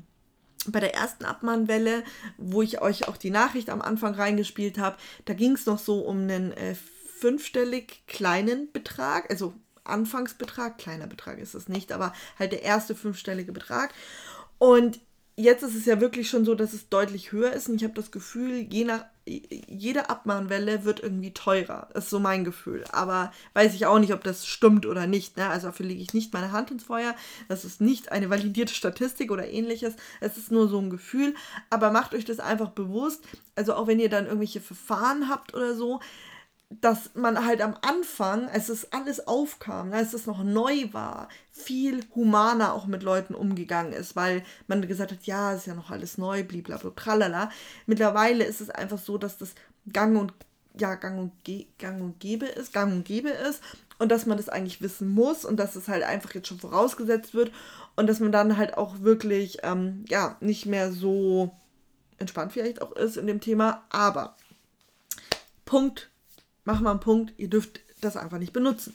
bei 0.67 0.81
der 0.81 0.95
ersten 0.95 1.25
Abmahnwelle, 1.25 2.03
wo 2.39 2.61
ich 2.61 2.81
euch 2.81 3.07
auch 3.09 3.17
die 3.17 3.31
Nachricht 3.31 3.71
am 3.71 3.81
Anfang 3.81 4.15
reingespielt 4.15 4.79
habe, 4.79 4.97
da 5.25 5.35
ging 5.35 5.53
es 5.53 5.67
noch 5.67 5.79
so 5.79 6.01
um 6.01 6.23
einen 6.23 6.53
äh, 6.53 6.75
fünfstellig 6.75 8.03
kleinen 8.07 8.73
Betrag, 8.73 9.31
also 9.31 9.55
Anfangsbetrag, 9.85 10.79
kleiner 10.79 11.07
Betrag 11.07 11.39
ist 11.39 11.55
es 11.55 11.69
nicht, 11.69 11.93
aber 11.93 12.13
halt 12.39 12.51
der 12.53 12.63
erste 12.63 12.97
fünfstellige 12.97 13.53
Betrag. 13.53 13.95
Und 14.59 14.99
jetzt 15.37 15.63
ist 15.63 15.75
es 15.75 15.85
ja 15.87 16.01
wirklich 16.01 16.29
schon 16.29 16.45
so, 16.45 16.55
dass 16.55 16.73
es 16.73 16.89
deutlich 16.89 17.33
höher 17.33 17.53
ist 17.53 17.69
und 17.69 17.77
ich 17.77 17.85
habe 17.85 17.95
das 17.95 18.11
Gefühl, 18.11 18.67
je 18.71 18.85
nach 18.85 19.05
jede 19.29 20.09
Abmahnwelle 20.09 20.85
wird 20.85 21.01
irgendwie 21.01 21.35
teurer. 21.35 21.89
Ist 21.95 22.11
so 22.11 22.21
mein 22.21 22.45
Gefühl. 22.45 22.85
Aber 22.93 23.33
weiß 23.55 23.75
ich 23.75 23.87
auch 23.87 23.99
nicht, 23.99 24.13
ob 24.13 24.23
das 24.23 24.47
stimmt 24.47 24.87
oder 24.87 25.09
nicht. 25.09 25.37
Ne? 25.37 25.49
Also 25.49 25.67
dafür 25.67 25.87
lege 25.87 26.01
ich 26.01 26.15
nicht 26.15 26.33
meine 26.33 26.53
Hand 26.53 26.71
ins 26.71 26.85
Feuer. 26.85 27.17
Das 27.49 27.65
ist 27.65 27.81
nicht 27.81 28.13
eine 28.13 28.31
validierte 28.31 28.73
Statistik 28.73 29.33
oder 29.33 29.49
ähnliches. 29.49 29.95
Es 30.21 30.37
ist 30.37 30.53
nur 30.53 30.69
so 30.69 30.79
ein 30.79 30.91
Gefühl. 30.91 31.35
Aber 31.71 31.91
macht 31.91 32.15
euch 32.15 32.25
das 32.25 32.39
einfach 32.39 32.71
bewusst. 32.71 33.25
Also 33.57 33.75
auch 33.75 33.89
wenn 33.89 33.99
ihr 33.99 34.11
dann 34.11 34.27
irgendwelche 34.27 34.61
Verfahren 34.61 35.29
habt 35.29 35.55
oder 35.55 35.75
so, 35.75 35.99
dass 36.69 37.15
man 37.15 37.47
halt 37.47 37.63
am 37.63 37.77
Anfang, 37.81 38.49
als 38.49 38.69
es 38.69 38.93
alles 38.93 39.29
aufkam, 39.29 39.93
als 39.93 40.15
es 40.15 40.27
noch 40.27 40.43
neu 40.43 40.93
war, 40.93 41.29
viel 41.53 42.05
humaner 42.15 42.75
auch 42.75 42.87
mit 42.87 43.05
Leuten 43.05 43.35
umgegangen 43.35 43.93
ist, 43.93 44.17
weil 44.17 44.43
man 44.67 44.87
gesagt 44.87 45.13
hat, 45.13 45.23
ja, 45.25 45.53
ist 45.53 45.67
ja 45.67 45.75
noch 45.75 45.91
alles 45.91 46.19
neu, 46.19 46.43
blablabla, 46.43 46.91
tralala. 46.91 47.51
Mittlerweile 47.87 48.45
ist 48.45 48.61
es 48.61 48.71
einfach 48.71 48.99
so, 48.99 49.17
dass 49.17 49.39
das 49.39 49.55
gang 49.93 50.19
und 50.19 50.33
ja, 50.79 50.97
gang 50.97 51.19
und, 51.19 51.45
ge 51.45 51.67
gang 51.79 52.03
und 52.03 52.19
gäbe 52.21 52.47
ist, 52.47 52.73
gang 52.73 52.93
und 52.93 53.05
gäbe 53.05 53.31
ist 53.31 53.63
und 53.99 54.11
dass 54.11 54.27
man 54.27 54.37
das 54.37 54.49
eigentlich 54.49 54.83
wissen 54.83 55.09
muss 55.09 55.45
und 55.45 55.59
dass 55.59 55.77
es 55.77 55.89
halt 55.89 56.03
einfach 56.03 56.35
jetzt 56.35 56.49
schon 56.49 56.59
vorausgesetzt 56.59 57.33
wird 57.33 57.53
und 57.95 58.09
dass 58.09 58.21
man 58.21 58.33
dann 58.33 58.57
halt 58.57 58.77
auch 58.77 59.01
wirklich, 59.01 59.59
ähm, 59.63 60.05
ja, 60.09 60.37
nicht 60.41 60.67
mehr 60.67 60.93
so 60.93 61.55
entspannt 62.19 62.53
vielleicht 62.53 62.83
auch 62.83 62.93
ist 62.93 63.17
in 63.17 63.27
dem 63.27 63.41
Thema, 63.41 63.85
aber 63.89 64.37
Punkt 65.65 66.11
mach 66.67 66.81
mal 66.81 66.91
einen 66.91 67.01
Punkt, 67.01 67.33
ihr 67.39 67.49
dürft 67.49 67.81
das 68.03 68.17
einfach 68.17 68.39
nicht 68.39 68.53
benutzen. 68.53 68.95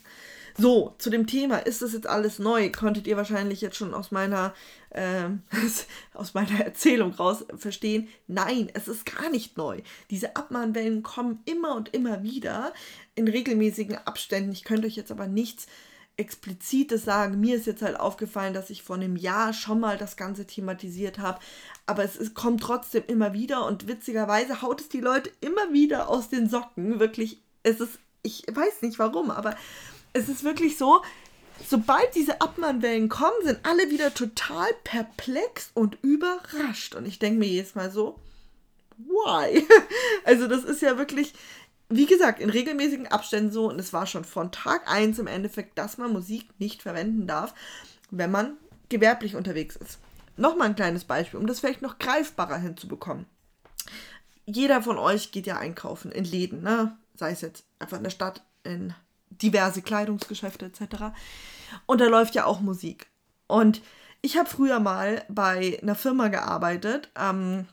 So, 0.58 0.96
zu 0.98 1.10
dem 1.10 1.28
Thema, 1.28 1.58
ist 1.60 1.82
das 1.82 1.94
jetzt 1.94 2.08
alles 2.08 2.38
neu? 2.38 2.70
Konntet 2.72 3.08
ihr 3.08 3.16
wahrscheinlich 3.16 3.62
jetzt 3.62 3.78
schon 3.78 3.94
aus 3.94 4.12
meiner, 4.12 4.54
äh, 4.90 5.30
aus 6.14 6.34
meiner 6.34 6.60
Erzählung 6.64 7.14
raus 7.14 7.46
verstehen? 7.56 8.10
Nein, 8.28 8.70
es 8.74 8.88
ist 8.88 9.06
gar 9.06 9.30
nicht 9.30 9.58
neu. 9.58 9.82
Diese 10.10 10.36
Abmahnwellen 10.36 11.04
kommen 11.04 11.40
immer 11.46 11.76
und 11.76 11.94
immer 11.94 12.22
wieder 12.24 12.74
in 13.16 13.28
regelmäßigen 13.28 13.98
Abständen. 14.06 14.52
Ich 14.52 14.64
könnte 14.64 14.88
euch 14.88 14.98
jetzt 14.98 15.12
aber 15.12 15.28
nichts 15.28 15.68
explizites 16.18 17.06
sagen. 17.06 17.40
Mir 17.40 17.56
ist 17.56 17.66
jetzt 17.66 17.82
halt 17.82 18.00
aufgefallen, 18.00 18.54
dass 18.54 18.70
ich 18.70 18.84
vor 18.84 18.98
einem 18.98 19.16
Jahr 19.16 19.54
schon 19.54 19.80
mal 19.80 19.98
das 19.98 20.18
Ganze 20.18 20.46
thematisiert 20.46 21.20
habe. 21.20 21.40
Aber 21.86 22.04
es 22.04 22.18
ist, 22.18 22.36
kommt 22.36 22.62
trotzdem 22.62 23.04
immer 23.08 23.34
wieder 23.34 23.66
und 23.66 23.88
witzigerweise 23.88 24.62
haut 24.62 24.82
es 24.82 24.90
die 24.90 25.00
Leute 25.00 25.32
immer 25.40 25.72
wieder 25.72 26.10
aus 26.10 26.30
den 26.30 26.50
Socken. 26.50 27.00
Wirklich 27.00 27.42
es 27.64 27.80
ist, 27.80 28.00
ich 28.24 28.44
weiß 28.52 28.82
nicht 28.82 29.00
warum, 29.00 29.32
aber 29.32 29.56
es 30.14 30.30
ist 30.30 30.44
wirklich 30.44 30.78
so, 30.78 31.02
sobald 31.68 32.16
diese 32.16 32.42
Abmahnwellen 32.42 33.10
kommen, 33.10 33.36
sind 33.44 33.60
alle 33.64 33.90
wieder 33.90 34.14
total 34.14 34.70
perplex 34.84 35.72
und 35.74 35.98
überrascht. 36.02 36.96
Und 36.96 37.06
ich 37.06 37.20
denke 37.20 37.40
mir 37.40 37.48
jedes 37.48 37.76
Mal 37.76 37.92
so, 37.92 38.20
why? 38.98 39.66
Also 40.24 40.48
das 40.48 40.64
ist 40.64 40.82
ja 40.82 40.98
wirklich, 40.98 41.34
wie 41.90 42.06
gesagt, 42.06 42.40
in 42.40 42.50
regelmäßigen 42.50 43.08
Abständen 43.08 43.52
so. 43.52 43.70
Und 43.70 43.80
es 43.80 43.94
war 43.94 44.06
schon 44.06 44.26
von 44.26 44.52
Tag 44.52 44.90
1 44.92 45.20
im 45.20 45.28
Endeffekt, 45.28 45.78
dass 45.78 45.98
man 45.98 46.14
Musik 46.14 46.48
nicht 46.60 46.82
verwenden 46.82 47.28
darf, 47.28 47.54
wenn 48.10 48.32
man 48.32 48.58
gewerblich 48.90 49.36
unterwegs 49.36 49.76
ist. 49.76 50.00
Nochmal 50.38 50.70
ein 50.70 50.76
kleines 50.76 51.06
Beispiel, 51.06 51.40
um 51.40 51.48
das 51.48 51.60
vielleicht 51.60 51.82
noch 51.82 52.00
greifbarer 52.00 52.58
hinzubekommen. 52.58 53.26
Jeder 54.46 54.82
von 54.82 54.98
euch 54.98 55.32
geht 55.32 55.46
ja 55.46 55.58
einkaufen 55.58 56.12
in 56.12 56.26
Läden, 56.26 56.64
ne? 56.64 56.98
Sei 57.22 57.32
es 57.32 57.42
jetzt 57.42 57.66
einfach 57.78 57.98
in 57.98 58.04
der 58.04 58.10
Stadt, 58.10 58.42
in 58.64 58.96
diverse 59.30 59.84
Kleidungsgeschäfte 59.84 60.66
etc. 60.66 61.14
Und 61.86 62.02
da 62.02 62.08
läuft 62.08 62.34
ja 62.34 62.46
auch 62.46 62.62
Musik. 62.62 63.06
Und 63.46 63.82
ich 64.22 64.38
habe 64.38 64.50
früher 64.50 64.80
mal 64.80 65.24
bei 65.30 65.80
einer 65.84 65.94
Firma 65.94 66.30
gearbeitet. 66.30 67.12
Ähm, 67.16 67.68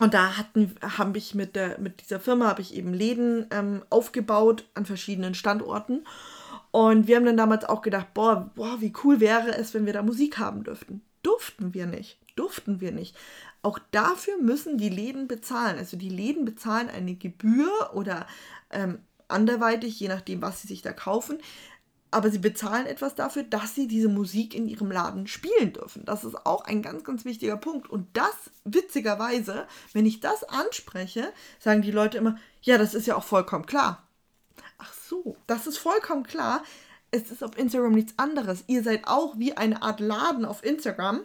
und 0.00 0.12
da 0.12 0.36
hatten, 0.36 0.74
habe 0.82 1.16
ich 1.16 1.34
mit, 1.34 1.56
der, 1.56 1.78
mit 1.80 2.02
dieser 2.02 2.20
Firma 2.20 2.46
habe 2.46 2.60
ich 2.60 2.74
eben 2.74 2.92
Läden 2.92 3.46
ähm, 3.50 3.82
aufgebaut 3.88 4.64
an 4.74 4.84
verschiedenen 4.84 5.34
Standorten. 5.34 6.06
Und 6.70 7.06
wir 7.06 7.16
haben 7.16 7.24
dann 7.24 7.38
damals 7.38 7.64
auch 7.64 7.80
gedacht, 7.80 8.12
boah, 8.12 8.50
boah, 8.54 8.82
wie 8.82 8.92
cool 9.02 9.18
wäre 9.18 9.56
es, 9.56 9.72
wenn 9.72 9.86
wir 9.86 9.94
da 9.94 10.02
Musik 10.02 10.36
haben 10.36 10.62
dürften. 10.62 11.00
Durften 11.22 11.72
wir 11.72 11.86
nicht. 11.86 12.18
Durften 12.36 12.82
wir 12.82 12.92
nicht. 12.92 13.16
Auch 13.62 13.78
dafür 13.90 14.36
müssen 14.40 14.78
die 14.78 14.88
Läden 14.88 15.26
bezahlen. 15.26 15.78
Also 15.78 15.96
die 15.96 16.08
Läden 16.08 16.44
bezahlen 16.44 16.88
eine 16.88 17.14
Gebühr 17.14 17.90
oder 17.94 18.26
ähm, 18.70 19.00
anderweitig, 19.28 19.98
je 20.00 20.08
nachdem, 20.08 20.42
was 20.42 20.62
sie 20.62 20.68
sich 20.68 20.82
da 20.82 20.92
kaufen. 20.92 21.38
Aber 22.10 22.30
sie 22.30 22.38
bezahlen 22.38 22.86
etwas 22.86 23.14
dafür, 23.14 23.42
dass 23.42 23.74
sie 23.74 23.86
diese 23.86 24.08
Musik 24.08 24.54
in 24.54 24.66
ihrem 24.66 24.90
Laden 24.90 25.26
spielen 25.26 25.74
dürfen. 25.74 26.06
Das 26.06 26.24
ist 26.24 26.46
auch 26.46 26.64
ein 26.64 26.80
ganz, 26.80 27.04
ganz 27.04 27.26
wichtiger 27.26 27.58
Punkt. 27.58 27.90
Und 27.90 28.08
das, 28.14 28.34
witzigerweise, 28.64 29.66
wenn 29.92 30.06
ich 30.06 30.20
das 30.20 30.42
anspreche, 30.44 31.30
sagen 31.58 31.82
die 31.82 31.90
Leute 31.90 32.16
immer, 32.16 32.38
ja, 32.62 32.78
das 32.78 32.94
ist 32.94 33.06
ja 33.06 33.14
auch 33.14 33.24
vollkommen 33.24 33.66
klar. 33.66 34.08
Ach 34.78 34.92
so, 34.94 35.36
das 35.46 35.66
ist 35.66 35.76
vollkommen 35.76 36.22
klar. 36.22 36.62
Es 37.10 37.30
ist 37.30 37.44
auf 37.44 37.58
Instagram 37.58 37.92
nichts 37.92 38.14
anderes. 38.16 38.64
Ihr 38.68 38.82
seid 38.82 39.06
auch 39.06 39.38
wie 39.38 39.56
eine 39.56 39.82
Art 39.82 40.00
Laden 40.00 40.46
auf 40.46 40.64
Instagram. 40.64 41.20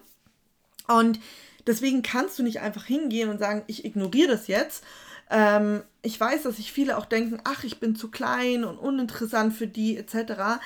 Und 0.88 1.20
deswegen 1.66 2.04
kannst 2.04 2.40
du 2.40 2.44
nicht 2.44 2.60
einfach 2.60 2.86
hingehen 2.86 3.30
und 3.30 3.40
sagen, 3.40 3.64
ich 3.68 3.86
ignoriere 3.86 4.32
das 4.34 4.48
jetzt 4.48 4.84
ähm, 5.34 5.84
ich 6.04 6.18
weiß, 6.20 6.44
dass 6.44 6.58
sich 6.58 6.72
viele 6.72 6.98
auch 6.98 7.06
denken, 7.06 7.42
ach, 7.44 7.64
ich 7.64 7.80
bin 7.80 7.96
zu 7.96 8.12
klein 8.12 8.64
und 8.64 8.78
uninteressant 8.78 9.54
für 9.54 9.68
die 9.68 9.98
etc. 9.98 10.62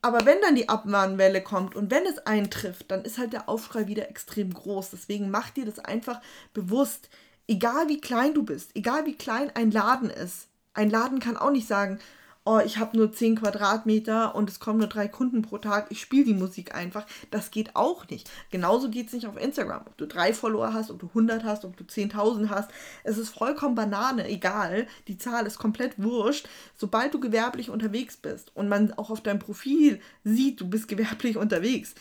Aber 0.00 0.24
wenn 0.24 0.40
dann 0.40 0.54
die 0.54 0.68
Abmahnwelle 0.68 1.42
kommt 1.42 1.76
und 1.76 1.90
wenn 1.90 2.06
es 2.06 2.18
eintrifft, 2.18 2.90
dann 2.90 3.04
ist 3.04 3.18
halt 3.18 3.34
der 3.34 3.48
Aufschrei 3.48 3.86
wieder 3.86 4.08
extrem 4.08 4.52
groß. 4.52 4.90
Deswegen 4.90 5.30
mach 5.30 5.50
dir 5.50 5.66
das 5.66 5.78
einfach 5.78 6.20
bewusst. 6.54 7.10
Egal 7.46 7.88
wie 7.88 8.00
klein 8.00 8.32
du 8.32 8.42
bist, 8.42 8.70
egal 8.74 9.04
wie 9.04 9.14
klein 9.14 9.50
ein 9.54 9.70
Laden 9.70 10.10
ist. 10.10 10.48
Ein 10.72 10.90
Laden 10.90 11.20
kann 11.20 11.36
auch 11.36 11.50
nicht 11.50 11.68
sagen, 11.68 11.98
oh, 12.46 12.60
ich 12.64 12.78
habe 12.78 12.96
nur 12.96 13.12
10 13.12 13.40
Quadratmeter 13.40 14.34
und 14.36 14.48
es 14.48 14.60
kommen 14.60 14.78
nur 14.78 14.86
drei 14.86 15.08
Kunden 15.08 15.42
pro 15.42 15.58
Tag, 15.58 15.88
ich 15.90 16.00
spiele 16.00 16.24
die 16.24 16.34
Musik 16.34 16.74
einfach. 16.74 17.04
Das 17.32 17.50
geht 17.50 17.74
auch 17.74 18.08
nicht. 18.08 18.30
Genauso 18.50 18.88
geht 18.88 19.08
es 19.08 19.12
nicht 19.12 19.26
auf 19.26 19.36
Instagram. 19.36 19.82
Ob 19.84 19.96
du 19.98 20.06
drei 20.06 20.32
Follower 20.32 20.72
hast, 20.72 20.92
ob 20.92 21.00
du 21.00 21.08
100 21.08 21.42
hast, 21.42 21.64
ob 21.64 21.76
du 21.76 21.82
10.000 21.82 22.48
hast. 22.48 22.70
Es 23.02 23.18
ist 23.18 23.30
vollkommen 23.30 23.74
Banane, 23.74 24.28
egal. 24.28 24.86
Die 25.08 25.18
Zahl 25.18 25.44
ist 25.44 25.58
komplett 25.58 26.00
wurscht. 26.00 26.48
Sobald 26.76 27.12
du 27.12 27.18
gewerblich 27.18 27.68
unterwegs 27.68 28.16
bist 28.16 28.54
und 28.54 28.68
man 28.68 28.92
auch 28.92 29.10
auf 29.10 29.20
deinem 29.20 29.40
Profil 29.40 30.00
sieht, 30.22 30.60
du 30.60 30.70
bist 30.70 30.86
gewerblich 30.86 31.36
unterwegs, 31.36 31.96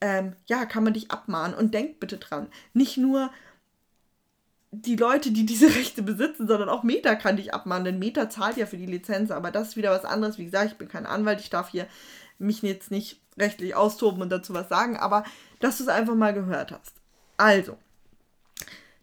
ähm, 0.00 0.34
ja, 0.46 0.64
kann 0.64 0.82
man 0.82 0.94
dich 0.94 1.10
abmahnen. 1.10 1.54
Und 1.54 1.74
denk 1.74 2.00
bitte 2.00 2.16
dran, 2.16 2.48
nicht 2.72 2.96
nur 2.96 3.30
die 4.72 4.96
Leute, 4.96 5.30
die 5.30 5.46
diese 5.46 5.66
Rechte 5.74 6.02
besitzen, 6.02 6.46
sondern 6.46 6.68
auch 6.68 6.82
Meta 6.82 7.14
kann 7.14 7.36
dich 7.36 7.52
abmahnen, 7.54 7.84
denn 7.84 7.98
Meta 7.98 8.30
zahlt 8.30 8.56
ja 8.56 8.66
für 8.66 8.76
die 8.76 8.86
Lizenz, 8.86 9.30
aber 9.30 9.50
das 9.50 9.68
ist 9.68 9.76
wieder 9.76 9.90
was 9.90 10.04
anderes. 10.04 10.38
Wie 10.38 10.44
gesagt, 10.44 10.72
ich 10.72 10.78
bin 10.78 10.88
kein 10.88 11.06
Anwalt, 11.06 11.40
ich 11.40 11.50
darf 11.50 11.70
hier 11.70 11.86
mich 12.38 12.62
jetzt 12.62 12.90
nicht 12.90 13.20
rechtlich 13.38 13.74
austoben 13.74 14.22
und 14.22 14.30
dazu 14.30 14.54
was 14.54 14.68
sagen, 14.68 14.96
aber 14.96 15.24
dass 15.60 15.78
du 15.78 15.84
es 15.84 15.88
einfach 15.88 16.14
mal 16.14 16.34
gehört 16.34 16.72
hast. 16.72 16.94
Also, 17.36 17.76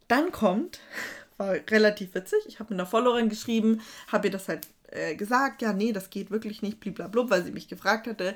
dann 0.08 0.32
kommt, 0.32 0.80
war 1.38 1.54
relativ 1.70 2.14
witzig, 2.16 2.40
ich 2.48 2.60
habe 2.60 2.74
mit 2.74 2.80
einer 2.80 2.90
Followerin 2.90 3.30
geschrieben, 3.30 3.82
habe 4.12 4.28
ihr 4.28 4.32
das 4.32 4.48
halt 4.48 4.68
äh, 4.90 5.16
gesagt, 5.16 5.62
ja, 5.62 5.74
nee, 5.74 5.92
das 5.92 6.10
geht 6.10 6.32
wirklich 6.32 6.62
nicht, 6.62 6.80
blablabla, 6.80 7.30
weil 7.30 7.44
sie 7.44 7.52
mich 7.52 7.68
gefragt 7.68 8.08
hatte, 8.08 8.36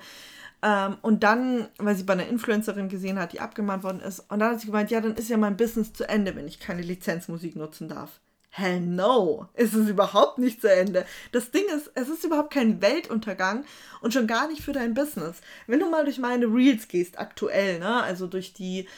ähm, 0.64 0.98
und 1.02 1.24
dann, 1.24 1.68
weil 1.78 1.96
sie 1.96 2.04
bei 2.04 2.14
einer 2.14 2.28
Influencerin 2.28 2.90
gesehen 2.90 3.20
hat, 3.20 3.34
die 3.34 3.40
abgemahnt 3.40 3.84
worden 3.84 4.02
ist, 4.02 4.20
und 4.30 4.40
dann 4.40 4.52
hat 4.52 4.62
sie 4.62 4.68
gemeint, 4.68 4.92
ja, 4.92 5.02
dann 5.02 5.16
ist 5.16 5.30
ja 5.30 5.38
mein 5.38 5.58
Business 5.58 5.94
zu 5.94 6.08
Ende, 6.08 6.36
wenn 6.36 6.48
ich 6.48 6.60
keine 6.60 6.82
Lizenzmusik 6.82 7.56
nutzen 7.56 7.88
darf. 7.88 8.20
Hell 8.54 8.82
no, 8.82 9.48
ist 9.54 9.74
es 9.74 9.88
überhaupt 9.88 10.38
nicht 10.38 10.60
zu 10.60 10.70
Ende. 10.70 11.06
Das 11.32 11.52
Ding 11.52 11.64
ist, 11.74 11.90
es 11.96 12.10
ist 12.10 12.26
überhaupt 12.26 12.54
kein 12.54 12.82
Weltuntergang 12.82 13.64
und 14.02 14.14
schon 14.14 14.28
gar 14.28 14.50
nicht 14.50 14.62
für 14.62 14.74
dein 14.74 14.94
Business. 14.94 15.40
Wenn 15.68 15.80
du 15.80 15.90
mal 15.90 16.04
durch 16.04 16.20
meine 16.20 16.48
Reels 16.48 16.90
gehst, 16.90 17.18
aktuell, 17.18 17.80
ne, 17.80 18.04
also 18.04 18.28
durch 18.28 18.52
die 18.52 18.90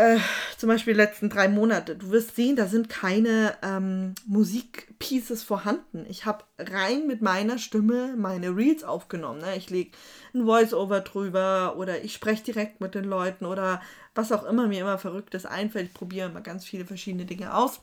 äh, 0.00 0.18
zum 0.56 0.68
Beispiel 0.68 0.94
die 0.94 1.00
letzten 1.00 1.28
drei 1.28 1.48
Monate. 1.48 1.94
Du 1.94 2.10
wirst 2.10 2.34
sehen, 2.34 2.56
da 2.56 2.66
sind 2.66 2.88
keine 2.88 3.54
ähm, 3.62 4.14
Musikpieces 4.26 5.42
vorhanden. 5.42 6.06
Ich 6.08 6.24
habe 6.24 6.44
rein 6.58 7.06
mit 7.06 7.20
meiner 7.20 7.58
Stimme 7.58 8.14
meine 8.16 8.56
Reels 8.56 8.82
aufgenommen. 8.82 9.40
Ne? 9.40 9.56
Ich 9.56 9.68
lege 9.68 9.90
ein 10.32 10.46
Voice-Over 10.46 11.00
drüber 11.00 11.76
oder 11.76 12.02
ich 12.02 12.14
spreche 12.14 12.44
direkt 12.44 12.80
mit 12.80 12.94
den 12.94 13.04
Leuten 13.04 13.44
oder 13.44 13.82
was 14.14 14.32
auch 14.32 14.44
immer 14.44 14.68
mir 14.68 14.80
immer 14.80 14.96
Verrücktes 14.96 15.44
einfällt. 15.44 15.88
Ich 15.88 15.94
probiere 15.94 16.30
immer 16.30 16.40
ganz 16.40 16.64
viele 16.64 16.86
verschiedene 16.86 17.26
Dinge 17.26 17.54
aus. 17.54 17.80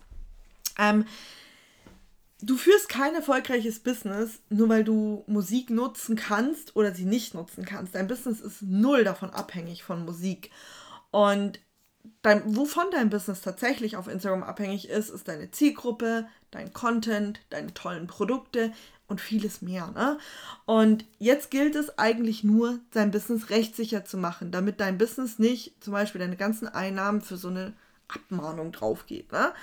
Ähm, 0.80 1.06
du 2.42 2.58
führst 2.58 2.90
kein 2.90 3.14
erfolgreiches 3.14 3.80
Business, 3.80 4.40
nur 4.50 4.70
weil 4.70 4.84
du 4.84 5.24
Musik 5.28 5.70
nutzen 5.70 6.16
kannst 6.16 6.76
oder 6.76 6.96
sie 6.96 7.06
nicht 7.06 7.36
nutzen 7.36 7.64
kannst. 7.64 7.94
Dein 7.94 8.08
Business 8.08 8.42
ist 8.42 8.64
null 8.64 9.04
davon 9.04 9.30
abhängig 9.30 9.84
von 9.84 10.04
Musik. 10.04 10.50
Und 11.12 11.60
dein, 12.22 12.56
wovon 12.56 12.86
dein 12.92 13.10
Business 13.10 13.42
tatsächlich 13.42 13.98
auf 13.98 14.08
Instagram 14.08 14.44
abhängig 14.44 14.90
ist, 14.90 15.10
ist 15.10 15.28
deine 15.28 15.52
Zielgruppe, 15.52 16.28
dein 16.52 16.74
Content, 16.74 17.40
deine 17.50 17.74
tollen 17.74 18.08
Produkte 18.08 18.72
und 19.08 19.22
vieles 19.22 19.62
mehr. 19.62 19.92
Ne? 19.96 20.18
Und 20.66 21.06
jetzt 21.20 21.52
gilt 21.52 21.76
es 21.76 21.98
eigentlich 21.98 22.44
nur, 22.44 22.80
sein 22.94 23.12
Business 23.12 23.50
rechtssicher 23.50 24.06
zu 24.06 24.18
machen, 24.18 24.52
damit 24.52 24.80
dein 24.80 24.98
Business 24.98 25.40
nicht 25.40 25.82
zum 25.84 25.94
Beispiel 25.94 26.20
deine 26.20 26.38
ganzen 26.38 26.68
Einnahmen 26.68 27.22
für 27.22 27.38
so 27.38 27.48
eine 27.48 27.74
Abmahnung 28.08 28.72
draufgeht. 28.72 29.32
Ne? 29.32 29.54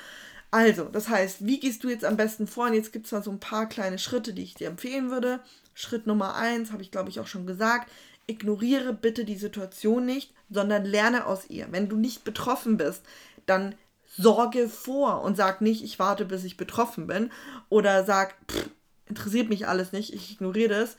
Also, 0.51 0.85
das 0.85 1.09
heißt, 1.09 1.45
wie 1.47 1.59
gehst 1.59 1.83
du 1.85 1.89
jetzt 1.89 2.05
am 2.05 2.17
besten 2.17 2.47
vor? 2.47 2.67
Und 2.67 2.75
jetzt 2.75 2.93
gibt 2.93 3.07
es 3.07 3.13
mal 3.13 3.23
so 3.23 3.31
ein 3.31 3.41
paar 3.41 3.69
kleine 3.69 3.99
Schritte, 3.99 4.33
die 4.33 4.45
ich 4.45 4.55
dir 4.55 4.69
empfehlen 4.69 5.11
würde. 5.11 5.41
Schritt 5.75 6.07
Nummer 6.07 6.37
eins, 6.37 6.71
habe 6.71 6.83
ich 6.83 6.93
glaube 6.93 7.11
ich 7.11 7.19
auch 7.19 7.27
schon 7.27 7.47
gesagt, 7.47 7.91
ignoriere 8.27 8.93
bitte 8.93 9.25
die 9.25 9.37
Situation 9.37 10.07
nicht, 10.07 10.33
sondern 10.51 10.85
lerne 10.85 11.27
aus 11.27 11.49
ihr. 11.51 11.67
Wenn 11.71 11.89
du 11.89 11.97
nicht 11.97 12.25
betroffen 12.25 12.77
bist, 12.77 13.03
dann 13.47 13.75
sorge 14.17 14.69
vor 14.69 15.23
und 15.23 15.37
sag 15.37 15.61
nicht, 15.61 15.83
ich 15.83 15.99
warte, 15.99 16.25
bis 16.25 16.45
ich 16.45 16.57
betroffen 16.57 17.07
bin 17.07 17.31
oder 17.69 18.05
sag, 18.05 18.37
pff, 18.51 18.71
interessiert 19.07 19.49
mich 19.49 19.67
alles 19.67 19.93
nicht, 19.93 20.15
ich 20.15 20.33
ignoriere 20.33 20.81
das. 20.81 20.97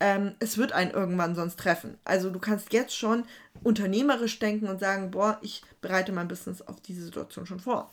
Ähm, 0.00 0.34
es 0.38 0.58
wird 0.58 0.72
einen 0.72 0.92
irgendwann 0.92 1.34
sonst 1.34 1.58
treffen. 1.58 1.98
Also 2.04 2.30
du 2.30 2.38
kannst 2.38 2.72
jetzt 2.72 2.96
schon 2.96 3.24
unternehmerisch 3.64 4.38
denken 4.38 4.68
und 4.68 4.78
sagen, 4.78 5.10
boah, 5.10 5.38
ich 5.42 5.62
bereite 5.80 6.12
mein 6.12 6.28
Business 6.28 6.62
auf 6.62 6.80
diese 6.80 7.04
Situation 7.04 7.46
schon 7.46 7.58
vor. 7.58 7.90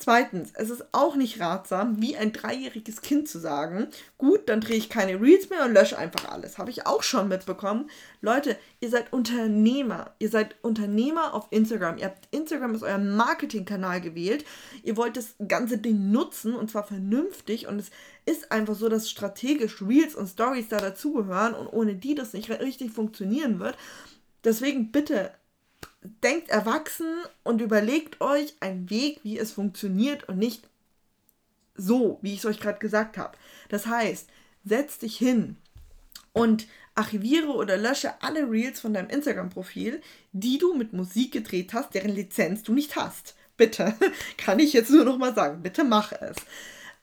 Zweitens, 0.00 0.52
es 0.54 0.70
ist 0.70 0.84
auch 0.92 1.16
nicht 1.16 1.40
ratsam, 1.40 2.00
wie 2.00 2.16
ein 2.16 2.32
dreijähriges 2.32 3.00
Kind 3.02 3.28
zu 3.28 3.40
sagen, 3.40 3.88
gut, 4.16 4.48
dann 4.48 4.60
drehe 4.60 4.76
ich 4.76 4.88
keine 4.88 5.20
Reels 5.20 5.50
mehr 5.50 5.64
und 5.64 5.74
lösche 5.74 5.98
einfach 5.98 6.28
alles. 6.28 6.56
Habe 6.56 6.70
ich 6.70 6.86
auch 6.86 7.02
schon 7.02 7.26
mitbekommen. 7.26 7.90
Leute, 8.20 8.56
ihr 8.78 8.90
seid 8.90 9.12
Unternehmer. 9.12 10.14
Ihr 10.20 10.28
seid 10.28 10.54
Unternehmer 10.62 11.34
auf 11.34 11.48
Instagram. 11.50 11.98
Ihr 11.98 12.04
habt 12.04 12.28
Instagram 12.30 12.74
als 12.74 12.84
euer 12.84 12.98
Marketingkanal 12.98 14.00
gewählt. 14.00 14.44
Ihr 14.84 14.96
wollt 14.96 15.16
das 15.16 15.34
ganze 15.48 15.78
Ding 15.78 16.12
nutzen 16.12 16.54
und 16.54 16.70
zwar 16.70 16.84
vernünftig. 16.84 17.66
Und 17.66 17.80
es 17.80 17.90
ist 18.24 18.52
einfach 18.52 18.76
so, 18.76 18.88
dass 18.88 19.10
strategisch 19.10 19.82
Reels 19.82 20.14
und 20.14 20.28
Stories 20.28 20.68
da 20.68 20.78
dazugehören 20.78 21.54
und 21.54 21.66
ohne 21.66 21.96
die 21.96 22.14
das 22.14 22.34
nicht 22.34 22.48
richtig 22.50 22.92
funktionieren 22.92 23.58
wird. 23.58 23.76
Deswegen 24.44 24.92
bitte 24.92 25.32
denkt 26.02 26.48
erwachsen 26.48 27.22
und 27.42 27.60
überlegt 27.60 28.20
euch 28.20 28.54
einen 28.60 28.88
Weg, 28.90 29.20
wie 29.22 29.38
es 29.38 29.52
funktioniert 29.52 30.28
und 30.28 30.38
nicht 30.38 30.68
so, 31.74 32.18
wie 32.22 32.34
ich 32.34 32.40
es 32.40 32.46
euch 32.46 32.60
gerade 32.60 32.78
gesagt 32.78 33.18
habe. 33.18 33.36
Das 33.68 33.86
heißt, 33.86 34.28
setz 34.64 34.98
dich 34.98 35.16
hin 35.16 35.56
und 36.32 36.66
archiviere 36.94 37.48
oder 37.48 37.76
lösche 37.76 38.20
alle 38.22 38.50
Reels 38.50 38.80
von 38.80 38.92
deinem 38.92 39.08
Instagram-Profil, 39.08 40.00
die 40.32 40.58
du 40.58 40.74
mit 40.74 40.92
Musik 40.92 41.32
gedreht 41.32 41.72
hast, 41.72 41.94
deren 41.94 42.10
Lizenz 42.10 42.62
du 42.64 42.72
nicht 42.72 42.96
hast. 42.96 43.36
Bitte, 43.56 43.94
kann 44.36 44.58
ich 44.58 44.72
jetzt 44.72 44.90
nur 44.90 45.04
noch 45.04 45.18
mal 45.18 45.34
sagen, 45.34 45.62
bitte 45.62 45.84
mach 45.84 46.12
es. 46.12 46.36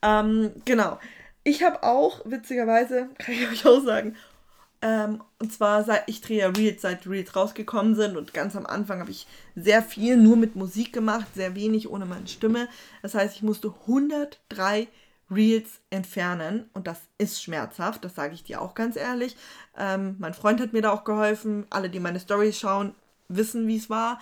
Ähm, 0.02 0.52
genau. 0.66 1.00
Ich 1.44 1.64
habe 1.64 1.84
auch, 1.84 2.22
witzigerweise, 2.26 3.10
kann 3.18 3.36
ich 3.36 3.48
euch 3.48 3.66
auch 3.66 3.84
sagen, 3.84 4.16
ähm, 4.86 5.24
und 5.40 5.52
zwar 5.52 5.84
seit 5.84 6.04
ich 6.06 6.22
drehe 6.22 6.42
ja 6.42 6.50
Reels, 6.50 6.84
seit 6.84 7.08
Reels 7.08 7.36
rausgekommen 7.36 7.96
sind 7.96 8.16
und 8.18 8.36
ganz 8.36 8.56
am 8.56 8.68
Anfang 8.68 9.00
habe 9.00 9.10
ich 9.10 9.26
sehr 9.56 9.82
viel 9.82 10.16
nur 10.16 10.38
mit 10.38 10.56
Musik 10.56 10.94
gemacht, 10.94 11.26
sehr 11.34 11.56
wenig 11.56 11.90
ohne 11.90 12.06
meine 12.06 12.28
Stimme. 12.28 12.68
Das 13.02 13.16
heißt, 13.16 13.36
ich 13.36 13.42
musste 13.42 13.74
103 13.88 14.88
Reels 15.32 15.80
entfernen 15.90 16.70
und 16.74 16.86
das 16.86 17.00
ist 17.18 17.42
schmerzhaft, 17.42 18.06
das 18.06 18.14
sage 18.14 18.36
ich 18.36 18.44
dir 18.44 18.62
auch 18.62 18.76
ganz 18.76 18.96
ehrlich. 18.96 19.36
Ähm, 19.76 20.18
mein 20.20 20.36
Freund 20.36 20.62
hat 20.62 20.72
mir 20.72 20.84
da 20.84 20.92
auch 20.92 21.04
geholfen. 21.04 21.66
Alle, 21.72 21.90
die 21.90 22.00
meine 22.00 22.20
Stories 22.20 22.60
schauen, 22.60 22.94
wissen, 23.28 23.68
wie 23.68 23.78
es 23.78 23.90
war. 23.90 24.20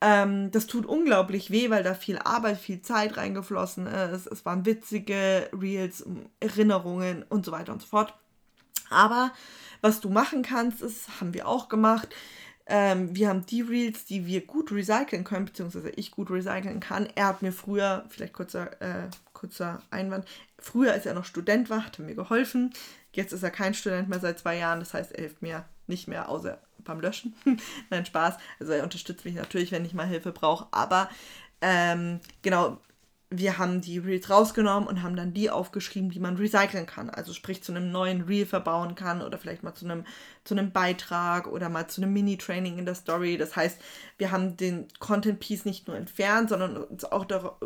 Ähm, 0.00 0.50
das 0.50 0.66
tut 0.66 0.86
unglaublich 0.86 1.50
weh, 1.50 1.68
weil 1.68 1.82
da 1.82 1.92
viel 1.92 2.18
Arbeit, 2.18 2.56
viel 2.56 2.80
Zeit 2.80 3.18
reingeflossen 3.18 3.86
ist. 3.86 4.26
Es 4.28 4.46
waren 4.46 4.64
witzige 4.64 5.50
Reels, 5.52 6.06
Erinnerungen 6.40 7.22
und 7.28 7.44
so 7.44 7.52
weiter 7.52 7.74
und 7.74 7.82
so 7.82 7.88
fort. 7.88 8.14
Aber 8.90 9.32
was 9.80 10.00
du 10.00 10.10
machen 10.10 10.42
kannst, 10.42 10.82
ist, 10.82 11.20
haben 11.20 11.32
wir 11.32 11.48
auch 11.48 11.68
gemacht, 11.68 12.08
ähm, 12.66 13.16
wir 13.16 13.28
haben 13.28 13.46
die 13.46 13.62
Reels, 13.62 14.04
die 14.04 14.26
wir 14.26 14.46
gut 14.46 14.70
recyceln 14.70 15.24
können, 15.24 15.46
beziehungsweise 15.46 15.90
ich 15.90 16.12
gut 16.12 16.30
recyceln 16.30 16.78
kann. 16.78 17.08
Er 17.16 17.26
hat 17.26 17.42
mir 17.42 17.52
früher, 17.52 18.04
vielleicht 18.08 18.32
kurzer, 18.32 18.80
äh, 18.80 19.08
kurzer 19.32 19.82
Einwand, 19.90 20.26
früher, 20.58 20.92
als 20.92 21.04
er 21.04 21.14
noch 21.14 21.24
Student 21.24 21.68
war, 21.68 21.86
hat 21.86 21.98
er 21.98 22.04
mir 22.04 22.14
geholfen. 22.14 22.72
Jetzt 23.12 23.32
ist 23.32 23.42
er 23.42 23.50
kein 23.50 23.74
Student 23.74 24.08
mehr 24.08 24.20
seit 24.20 24.38
zwei 24.38 24.56
Jahren, 24.56 24.78
das 24.78 24.94
heißt, 24.94 25.12
er 25.12 25.22
hilft 25.22 25.42
mir 25.42 25.64
nicht 25.88 26.06
mehr, 26.06 26.28
außer 26.28 26.60
beim 26.84 27.00
Löschen. 27.00 27.34
Nein, 27.90 28.06
Spaß. 28.06 28.36
Also 28.60 28.72
er 28.72 28.84
unterstützt 28.84 29.24
mich 29.24 29.34
natürlich, 29.34 29.72
wenn 29.72 29.84
ich 29.84 29.94
mal 29.94 30.06
Hilfe 30.06 30.30
brauche. 30.30 30.68
Aber 30.70 31.10
ähm, 31.60 32.20
genau, 32.42 32.78
wir 33.32 33.58
haben 33.58 33.80
die 33.80 33.98
Reels 33.98 34.28
rausgenommen 34.28 34.88
und 34.88 35.04
haben 35.04 35.14
dann 35.14 35.32
die 35.32 35.50
aufgeschrieben, 35.50 36.10
die 36.10 36.18
man 36.18 36.36
recyceln 36.36 36.86
kann. 36.86 37.10
Also 37.10 37.32
sprich 37.32 37.62
zu 37.62 37.72
einem 37.72 37.92
neuen 37.92 38.22
Reel 38.22 38.44
verbauen 38.44 38.96
kann 38.96 39.22
oder 39.22 39.38
vielleicht 39.38 39.62
mal 39.62 39.74
zu 39.74 39.84
einem, 39.84 40.04
zu 40.42 40.54
einem 40.54 40.72
Beitrag 40.72 41.46
oder 41.46 41.68
mal 41.68 41.86
zu 41.86 42.02
einem 42.02 42.12
Mini-Training 42.12 42.78
in 42.78 42.86
der 42.86 42.96
Story. 42.96 43.36
Das 43.36 43.54
heißt, 43.54 43.80
wir 44.18 44.32
haben 44.32 44.56
den 44.56 44.88
Content-Piece 44.98 45.64
nicht 45.64 45.86
nur 45.86 45.96
entfernt, 45.96 46.48
sondern 46.48 46.76
uns 46.76 47.04
auch 47.04 47.24
dar 47.24 47.56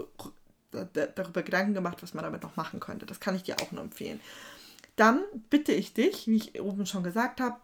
darüber 1.15 1.43
Gedanken 1.43 1.73
gemacht, 1.73 2.03
was 2.03 2.15
man 2.15 2.25
damit 2.25 2.43
noch 2.43 2.57
machen 2.57 2.81
könnte. 2.81 3.07
Das 3.07 3.21
kann 3.21 3.37
ich 3.37 3.45
dir 3.45 3.57
auch 3.61 3.71
nur 3.71 3.83
empfehlen. 3.83 4.21
Dann 4.97 5.23
bitte 5.49 5.73
ich 5.73 5.95
dich, 5.95 6.27
wie 6.27 6.37
ich 6.37 6.61
oben 6.61 6.85
schon 6.85 7.05
gesagt 7.05 7.41
habe, 7.41 7.57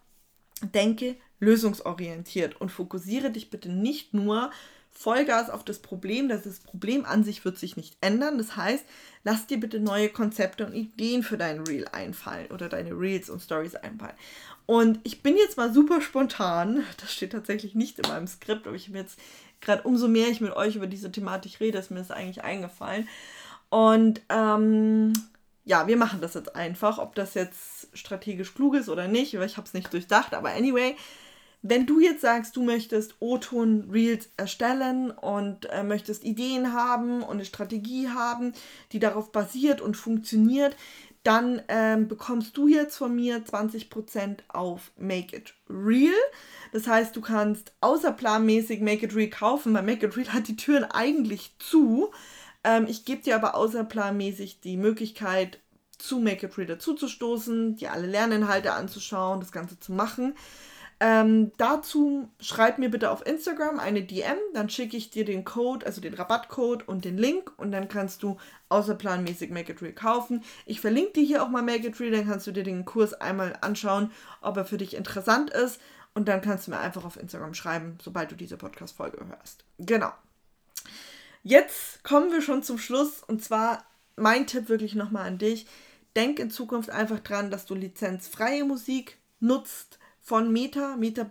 denke 0.62 1.16
lösungsorientiert 1.40 2.60
und 2.60 2.70
fokussiere 2.70 3.30
dich 3.30 3.50
bitte 3.50 3.68
nicht 3.68 4.14
nur 4.14 4.50
Vollgas 4.92 5.50
auf 5.50 5.64
das 5.64 5.78
Problem. 5.78 6.28
Das 6.28 6.60
Problem 6.60 7.04
an 7.04 7.24
sich 7.24 7.44
wird 7.44 7.58
sich 7.58 7.76
nicht 7.76 7.96
ändern. 8.00 8.38
Das 8.38 8.56
heißt, 8.56 8.84
lass 9.24 9.46
dir 9.46 9.58
bitte 9.58 9.80
neue 9.80 10.08
Konzepte 10.08 10.66
und 10.66 10.74
Ideen 10.74 11.22
für 11.22 11.38
dein 11.38 11.60
Reel 11.60 11.88
einfallen 11.92 12.50
oder 12.50 12.68
deine 12.68 12.90
Reels 12.92 13.30
und 13.30 13.40
Stories 13.40 13.76
einfallen. 13.76 14.16
Und 14.66 15.00
ich 15.02 15.22
bin 15.22 15.36
jetzt 15.36 15.56
mal 15.56 15.72
super 15.72 16.00
spontan. 16.00 16.84
Das 17.00 17.12
steht 17.12 17.32
tatsächlich 17.32 17.74
nicht 17.74 17.98
in 17.98 18.08
meinem 18.08 18.26
Skript, 18.26 18.66
aber 18.66 18.76
ich 18.76 18.88
habe 18.88 18.98
jetzt 18.98 19.18
gerade 19.60 19.82
umso 19.82 20.08
mehr 20.08 20.28
ich 20.28 20.40
mit 20.40 20.52
euch 20.52 20.76
über 20.76 20.86
diese 20.86 21.10
Thematik 21.10 21.60
rede, 21.60 21.78
ist 21.78 21.90
mir 21.90 21.98
das 21.98 22.10
eigentlich 22.10 22.44
eingefallen. 22.44 23.08
Und 23.68 24.20
ähm, 24.28 25.12
ja, 25.64 25.86
wir 25.86 25.96
machen 25.96 26.20
das 26.20 26.34
jetzt 26.34 26.56
einfach. 26.56 26.98
Ob 26.98 27.14
das 27.14 27.34
jetzt 27.34 27.88
strategisch 27.94 28.54
klug 28.54 28.74
ist 28.74 28.88
oder 28.88 29.08
nicht, 29.08 29.38
weil 29.38 29.46
ich 29.46 29.56
habe 29.56 29.66
es 29.66 29.74
nicht 29.74 29.92
durchdacht. 29.92 30.34
Aber 30.34 30.50
anyway, 30.50 30.96
wenn 31.62 31.86
du 31.86 32.00
jetzt 32.00 32.22
sagst, 32.22 32.56
du 32.56 32.62
möchtest 32.62 33.16
O-Ton-Reels 33.20 34.30
erstellen 34.36 35.10
und 35.10 35.68
äh, 35.70 35.82
möchtest 35.82 36.24
Ideen 36.24 36.72
haben 36.72 37.22
und 37.22 37.32
eine 37.32 37.44
Strategie 37.44 38.08
haben, 38.08 38.52
die 38.92 38.98
darauf 38.98 39.30
basiert 39.30 39.80
und 39.80 39.96
funktioniert, 39.96 40.74
dann 41.22 41.60
ähm, 41.68 42.08
bekommst 42.08 42.56
du 42.56 42.66
jetzt 42.66 42.96
von 42.96 43.14
mir 43.14 43.44
20% 43.44 44.38
auf 44.48 44.90
Make 44.96 45.36
It 45.36 45.54
Real. 45.68 46.14
Das 46.72 46.86
heißt, 46.86 47.14
du 47.14 47.20
kannst 47.20 47.72
außerplanmäßig 47.82 48.80
Make 48.80 49.04
It 49.04 49.14
Real 49.14 49.28
kaufen, 49.28 49.74
weil 49.74 49.82
Make 49.82 50.06
It 50.06 50.16
Real 50.16 50.32
hat 50.32 50.48
die 50.48 50.56
Türen 50.56 50.84
eigentlich 50.84 51.54
zu. 51.58 52.10
Ähm, 52.64 52.86
ich 52.88 53.04
gebe 53.04 53.22
dir 53.22 53.34
aber 53.34 53.54
außerplanmäßig 53.54 54.60
die 54.60 54.78
Möglichkeit, 54.78 55.60
zu 55.98 56.18
Make 56.18 56.46
It 56.46 56.56
Real 56.56 56.66
dazuzustoßen, 56.66 57.76
dir 57.76 57.92
alle 57.92 58.06
Lerninhalte 58.06 58.72
anzuschauen, 58.72 59.40
das 59.40 59.52
Ganze 59.52 59.78
zu 59.78 59.92
machen. 59.92 60.34
Ähm, 61.02 61.52
dazu 61.56 62.28
schreib 62.40 62.76
mir 62.76 62.90
bitte 62.90 63.10
auf 63.10 63.26
Instagram 63.26 63.80
eine 63.80 64.02
DM, 64.02 64.36
dann 64.52 64.68
schicke 64.68 64.98
ich 64.98 65.08
dir 65.08 65.24
den 65.24 65.46
Code, 65.46 65.86
also 65.86 66.02
den 66.02 66.12
Rabattcode 66.12 66.86
und 66.86 67.06
den 67.06 67.16
Link 67.16 67.50
und 67.56 67.72
dann 67.72 67.88
kannst 67.88 68.22
du 68.22 68.36
außerplanmäßig 68.68 69.50
Make 69.50 69.72
It 69.72 69.80
Real 69.80 69.94
kaufen. 69.94 70.44
Ich 70.66 70.82
verlinke 70.82 71.12
dir 71.12 71.24
hier 71.24 71.42
auch 71.42 71.48
mal 71.48 71.62
Make 71.62 71.88
It 71.88 72.00
Real, 72.00 72.12
dann 72.12 72.28
kannst 72.28 72.46
du 72.46 72.52
dir 72.52 72.64
den 72.64 72.84
Kurs 72.84 73.14
einmal 73.14 73.56
anschauen, 73.62 74.12
ob 74.42 74.58
er 74.58 74.66
für 74.66 74.76
dich 74.76 74.94
interessant 74.94 75.48
ist 75.48 75.80
und 76.12 76.28
dann 76.28 76.42
kannst 76.42 76.66
du 76.66 76.72
mir 76.72 76.80
einfach 76.80 77.06
auf 77.06 77.16
Instagram 77.16 77.54
schreiben, 77.54 77.96
sobald 78.02 78.30
du 78.30 78.36
diese 78.36 78.58
Podcast-Folge 78.58 79.26
hörst. 79.26 79.64
Genau. 79.78 80.12
Jetzt 81.42 82.04
kommen 82.04 82.30
wir 82.30 82.42
schon 82.42 82.62
zum 82.62 82.76
Schluss 82.76 83.22
und 83.26 83.42
zwar 83.42 83.86
mein 84.16 84.46
Tipp 84.46 84.68
wirklich 84.68 84.94
nochmal 84.94 85.26
an 85.26 85.38
dich. 85.38 85.66
Denk 86.14 86.38
in 86.38 86.50
Zukunft 86.50 86.90
einfach 86.90 87.20
dran, 87.20 87.50
dass 87.50 87.64
du 87.64 87.74
lizenzfreie 87.74 88.64
Musik 88.64 89.16
nutzt 89.38 89.99
von 90.20 90.52
Meta. 90.52 90.96
Meta 90.96 91.30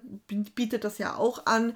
bietet 0.56 0.84
das 0.84 0.97
ja 0.97 1.15
auch 1.15 1.45
an. 1.45 1.75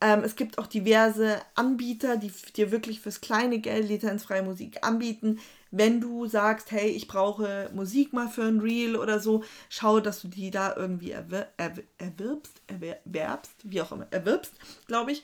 Ähm, 0.00 0.24
es 0.24 0.34
gibt 0.34 0.58
auch 0.58 0.66
diverse 0.66 1.40
Anbieter, 1.54 2.16
die 2.16 2.32
dir 2.56 2.72
wirklich 2.72 3.00
fürs 3.00 3.20
kleine 3.20 3.60
Geld 3.60 3.88
lizenzfreie 3.88 4.42
Musik 4.42 4.84
anbieten. 4.84 5.38
Wenn 5.70 6.00
du 6.00 6.26
sagst, 6.26 6.72
hey, 6.72 6.88
ich 6.88 7.06
brauche 7.06 7.70
Musik 7.72 8.12
mal 8.12 8.28
für 8.28 8.42
ein 8.42 8.60
Reel 8.60 8.96
oder 8.96 9.20
so, 9.20 9.44
schau, 9.68 10.00
dass 10.00 10.20
du 10.20 10.28
die 10.28 10.50
da 10.50 10.74
irgendwie 10.76 11.12
erwir 11.12 11.48
erwir 11.56 11.84
erwirbst, 11.98 12.60
erwerbst, 12.66 13.54
wie 13.62 13.80
auch 13.80 13.92
immer, 13.92 14.08
erwirbst, 14.10 14.52
glaube 14.86 15.12
ich. 15.12 15.22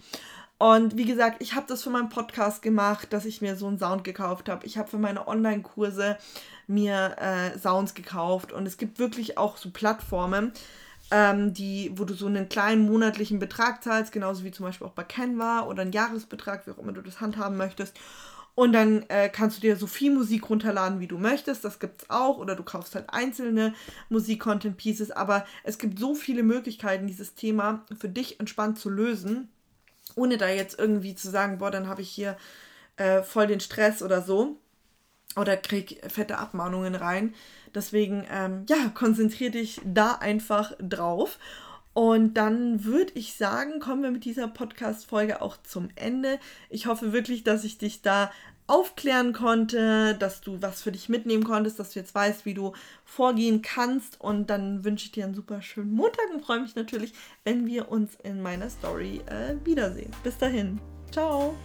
Und 0.59 0.97
wie 0.97 1.05
gesagt, 1.05 1.41
ich 1.41 1.55
habe 1.55 1.67
das 1.69 1.83
für 1.83 1.91
meinen 1.91 2.09
Podcast 2.09 2.63
gemacht, 2.63 3.13
dass 3.13 3.25
ich 3.25 3.41
mir 3.41 3.57
so 3.57 3.67
einen 3.67 3.79
Sound 3.79 4.05
gekauft 4.05 4.49
habe. 4.49 4.67
Ich 4.67 4.79
habe 4.79 4.89
für 4.89 4.99
meine 4.99 5.29
Online-Kurse 5.29 6.19
mir 6.67 7.17
äh, 7.19 7.59
Sounds 7.59 7.95
gekauft 7.95 8.53
und 8.53 8.67
es 8.67 8.77
gibt 8.77 8.99
wirklich 8.99 9.39
auch 9.39 9.57
so 9.57 9.71
Plattformen, 9.71 10.53
ähm, 11.11 11.55
die, 11.55 11.93
wo 11.95 12.05
du 12.05 12.15
so 12.15 12.27
einen 12.27 12.49
kleinen 12.49 12.87
monatlichen 12.87 13.39
Betrag 13.39 13.83
zahlst, 13.83 14.13
genauso 14.13 14.45
wie 14.45 14.51
zum 14.51 14.67
Beispiel 14.67 14.87
auch 14.87 14.93
bei 14.93 15.05
Canva 15.05 15.63
oder 15.63 15.83
einen 15.83 15.93
Jahresbetrag, 15.93 16.67
wie 16.67 16.73
auch 16.73 16.79
immer 16.79 16.93
du 16.93 17.03
das 17.03 17.21
handhaben 17.21 17.57
möchtest. 17.57 17.99
Und 18.55 18.73
dann 18.73 19.05
äh, 19.09 19.29
kannst 19.29 19.59
du 19.59 19.61
dir 19.61 19.77
so 19.77 19.87
viel 19.87 20.13
Musik 20.13 20.51
runterladen, 20.51 20.99
wie 20.99 21.07
du 21.07 21.17
möchtest. 21.17 21.65
Das 21.65 21.79
gibt 21.79 22.03
es 22.03 22.11
auch. 22.11 22.39
Oder 22.39 22.57
du 22.57 22.65
kaufst 22.65 22.97
halt 22.97 23.05
einzelne 23.09 23.73
Musik-Content-Pieces. 24.09 25.13
Aber 25.13 25.47
es 25.63 25.79
gibt 25.79 26.01
so 26.01 26.17
viele 26.17 26.43
Möglichkeiten, 26.43 27.07
dieses 27.07 27.37
Thema 27.37 27.85
für 27.97 28.09
dich 28.09 28.41
entspannt 28.41 28.77
zu 28.77 28.91
lösen, 28.91 29.49
ohne 30.17 30.39
da 30.39 30.49
jetzt 30.49 30.77
irgendwie 30.77 31.15
zu 31.15 31.31
sagen, 31.31 31.59
boah, 31.59 31.71
dann 31.71 31.87
habe 31.87 32.03
ich 32.03 32.11
hier 32.11 32.37
äh, 32.97 33.23
voll 33.23 33.47
den 33.47 33.61
Stress 33.61 34.03
oder 34.03 34.23
so. 34.23 34.57
Oder 35.39 35.57
krieg 35.57 36.01
fette 36.09 36.39
Abmahnungen 36.39 36.95
rein. 36.95 37.35
Deswegen, 37.75 38.25
ähm, 38.31 38.65
ja, 38.69 38.91
konzentriere 38.95 39.53
dich 39.53 39.81
da 39.85 40.13
einfach 40.13 40.73
drauf. 40.81 41.39
Und 41.95 42.35
dann 42.35 42.85
würde 42.85 43.13
ich 43.15 43.35
sagen, 43.35 43.81
kommen 43.81 44.03
wir 44.03 44.11
mit 44.11 44.25
dieser 44.25 44.47
Podcast-Folge 44.47 45.43
auch 45.43 45.57
zum 45.63 45.89
Ende. 45.97 46.39
Ich 46.71 46.87
hoffe 46.87 47.13
wirklich, 47.13 47.43
dass 47.43 47.65
ich 47.65 47.79
dich 47.79 48.03
da 48.03 48.31
aufklären 48.69 49.33
konnte, 49.33 50.15
dass 50.15 50.43
du 50.43 50.63
was 50.63 50.83
für 50.83 50.93
dich 50.93 51.09
mitnehmen 51.09 51.43
konntest, 51.43 51.81
dass 51.81 51.95
du 51.95 51.99
jetzt 51.99 52.15
weißt, 52.15 52.45
wie 52.45 52.55
du 52.55 52.73
vorgehen 53.05 53.63
kannst. 53.63 54.21
Und 54.21 54.49
dann 54.51 54.85
wünsche 54.85 55.07
ich 55.07 55.13
dir 55.13 55.25
einen 55.25 55.35
super 55.35 55.63
schönen 55.63 55.93
Montag 55.93 56.31
und 56.33 56.45
freue 56.45 56.61
mich 56.61 56.77
natürlich, 56.77 57.13
wenn 57.45 57.67
wir 57.67 57.91
uns 57.91 58.15
in 58.23 58.43
meiner 58.43 58.71
Story 58.71 59.23
äh, 59.27 59.57
wiedersehen. 59.65 60.13
Bis 60.23 60.39
dahin. 60.39 60.79
Ciao. 61.11 61.57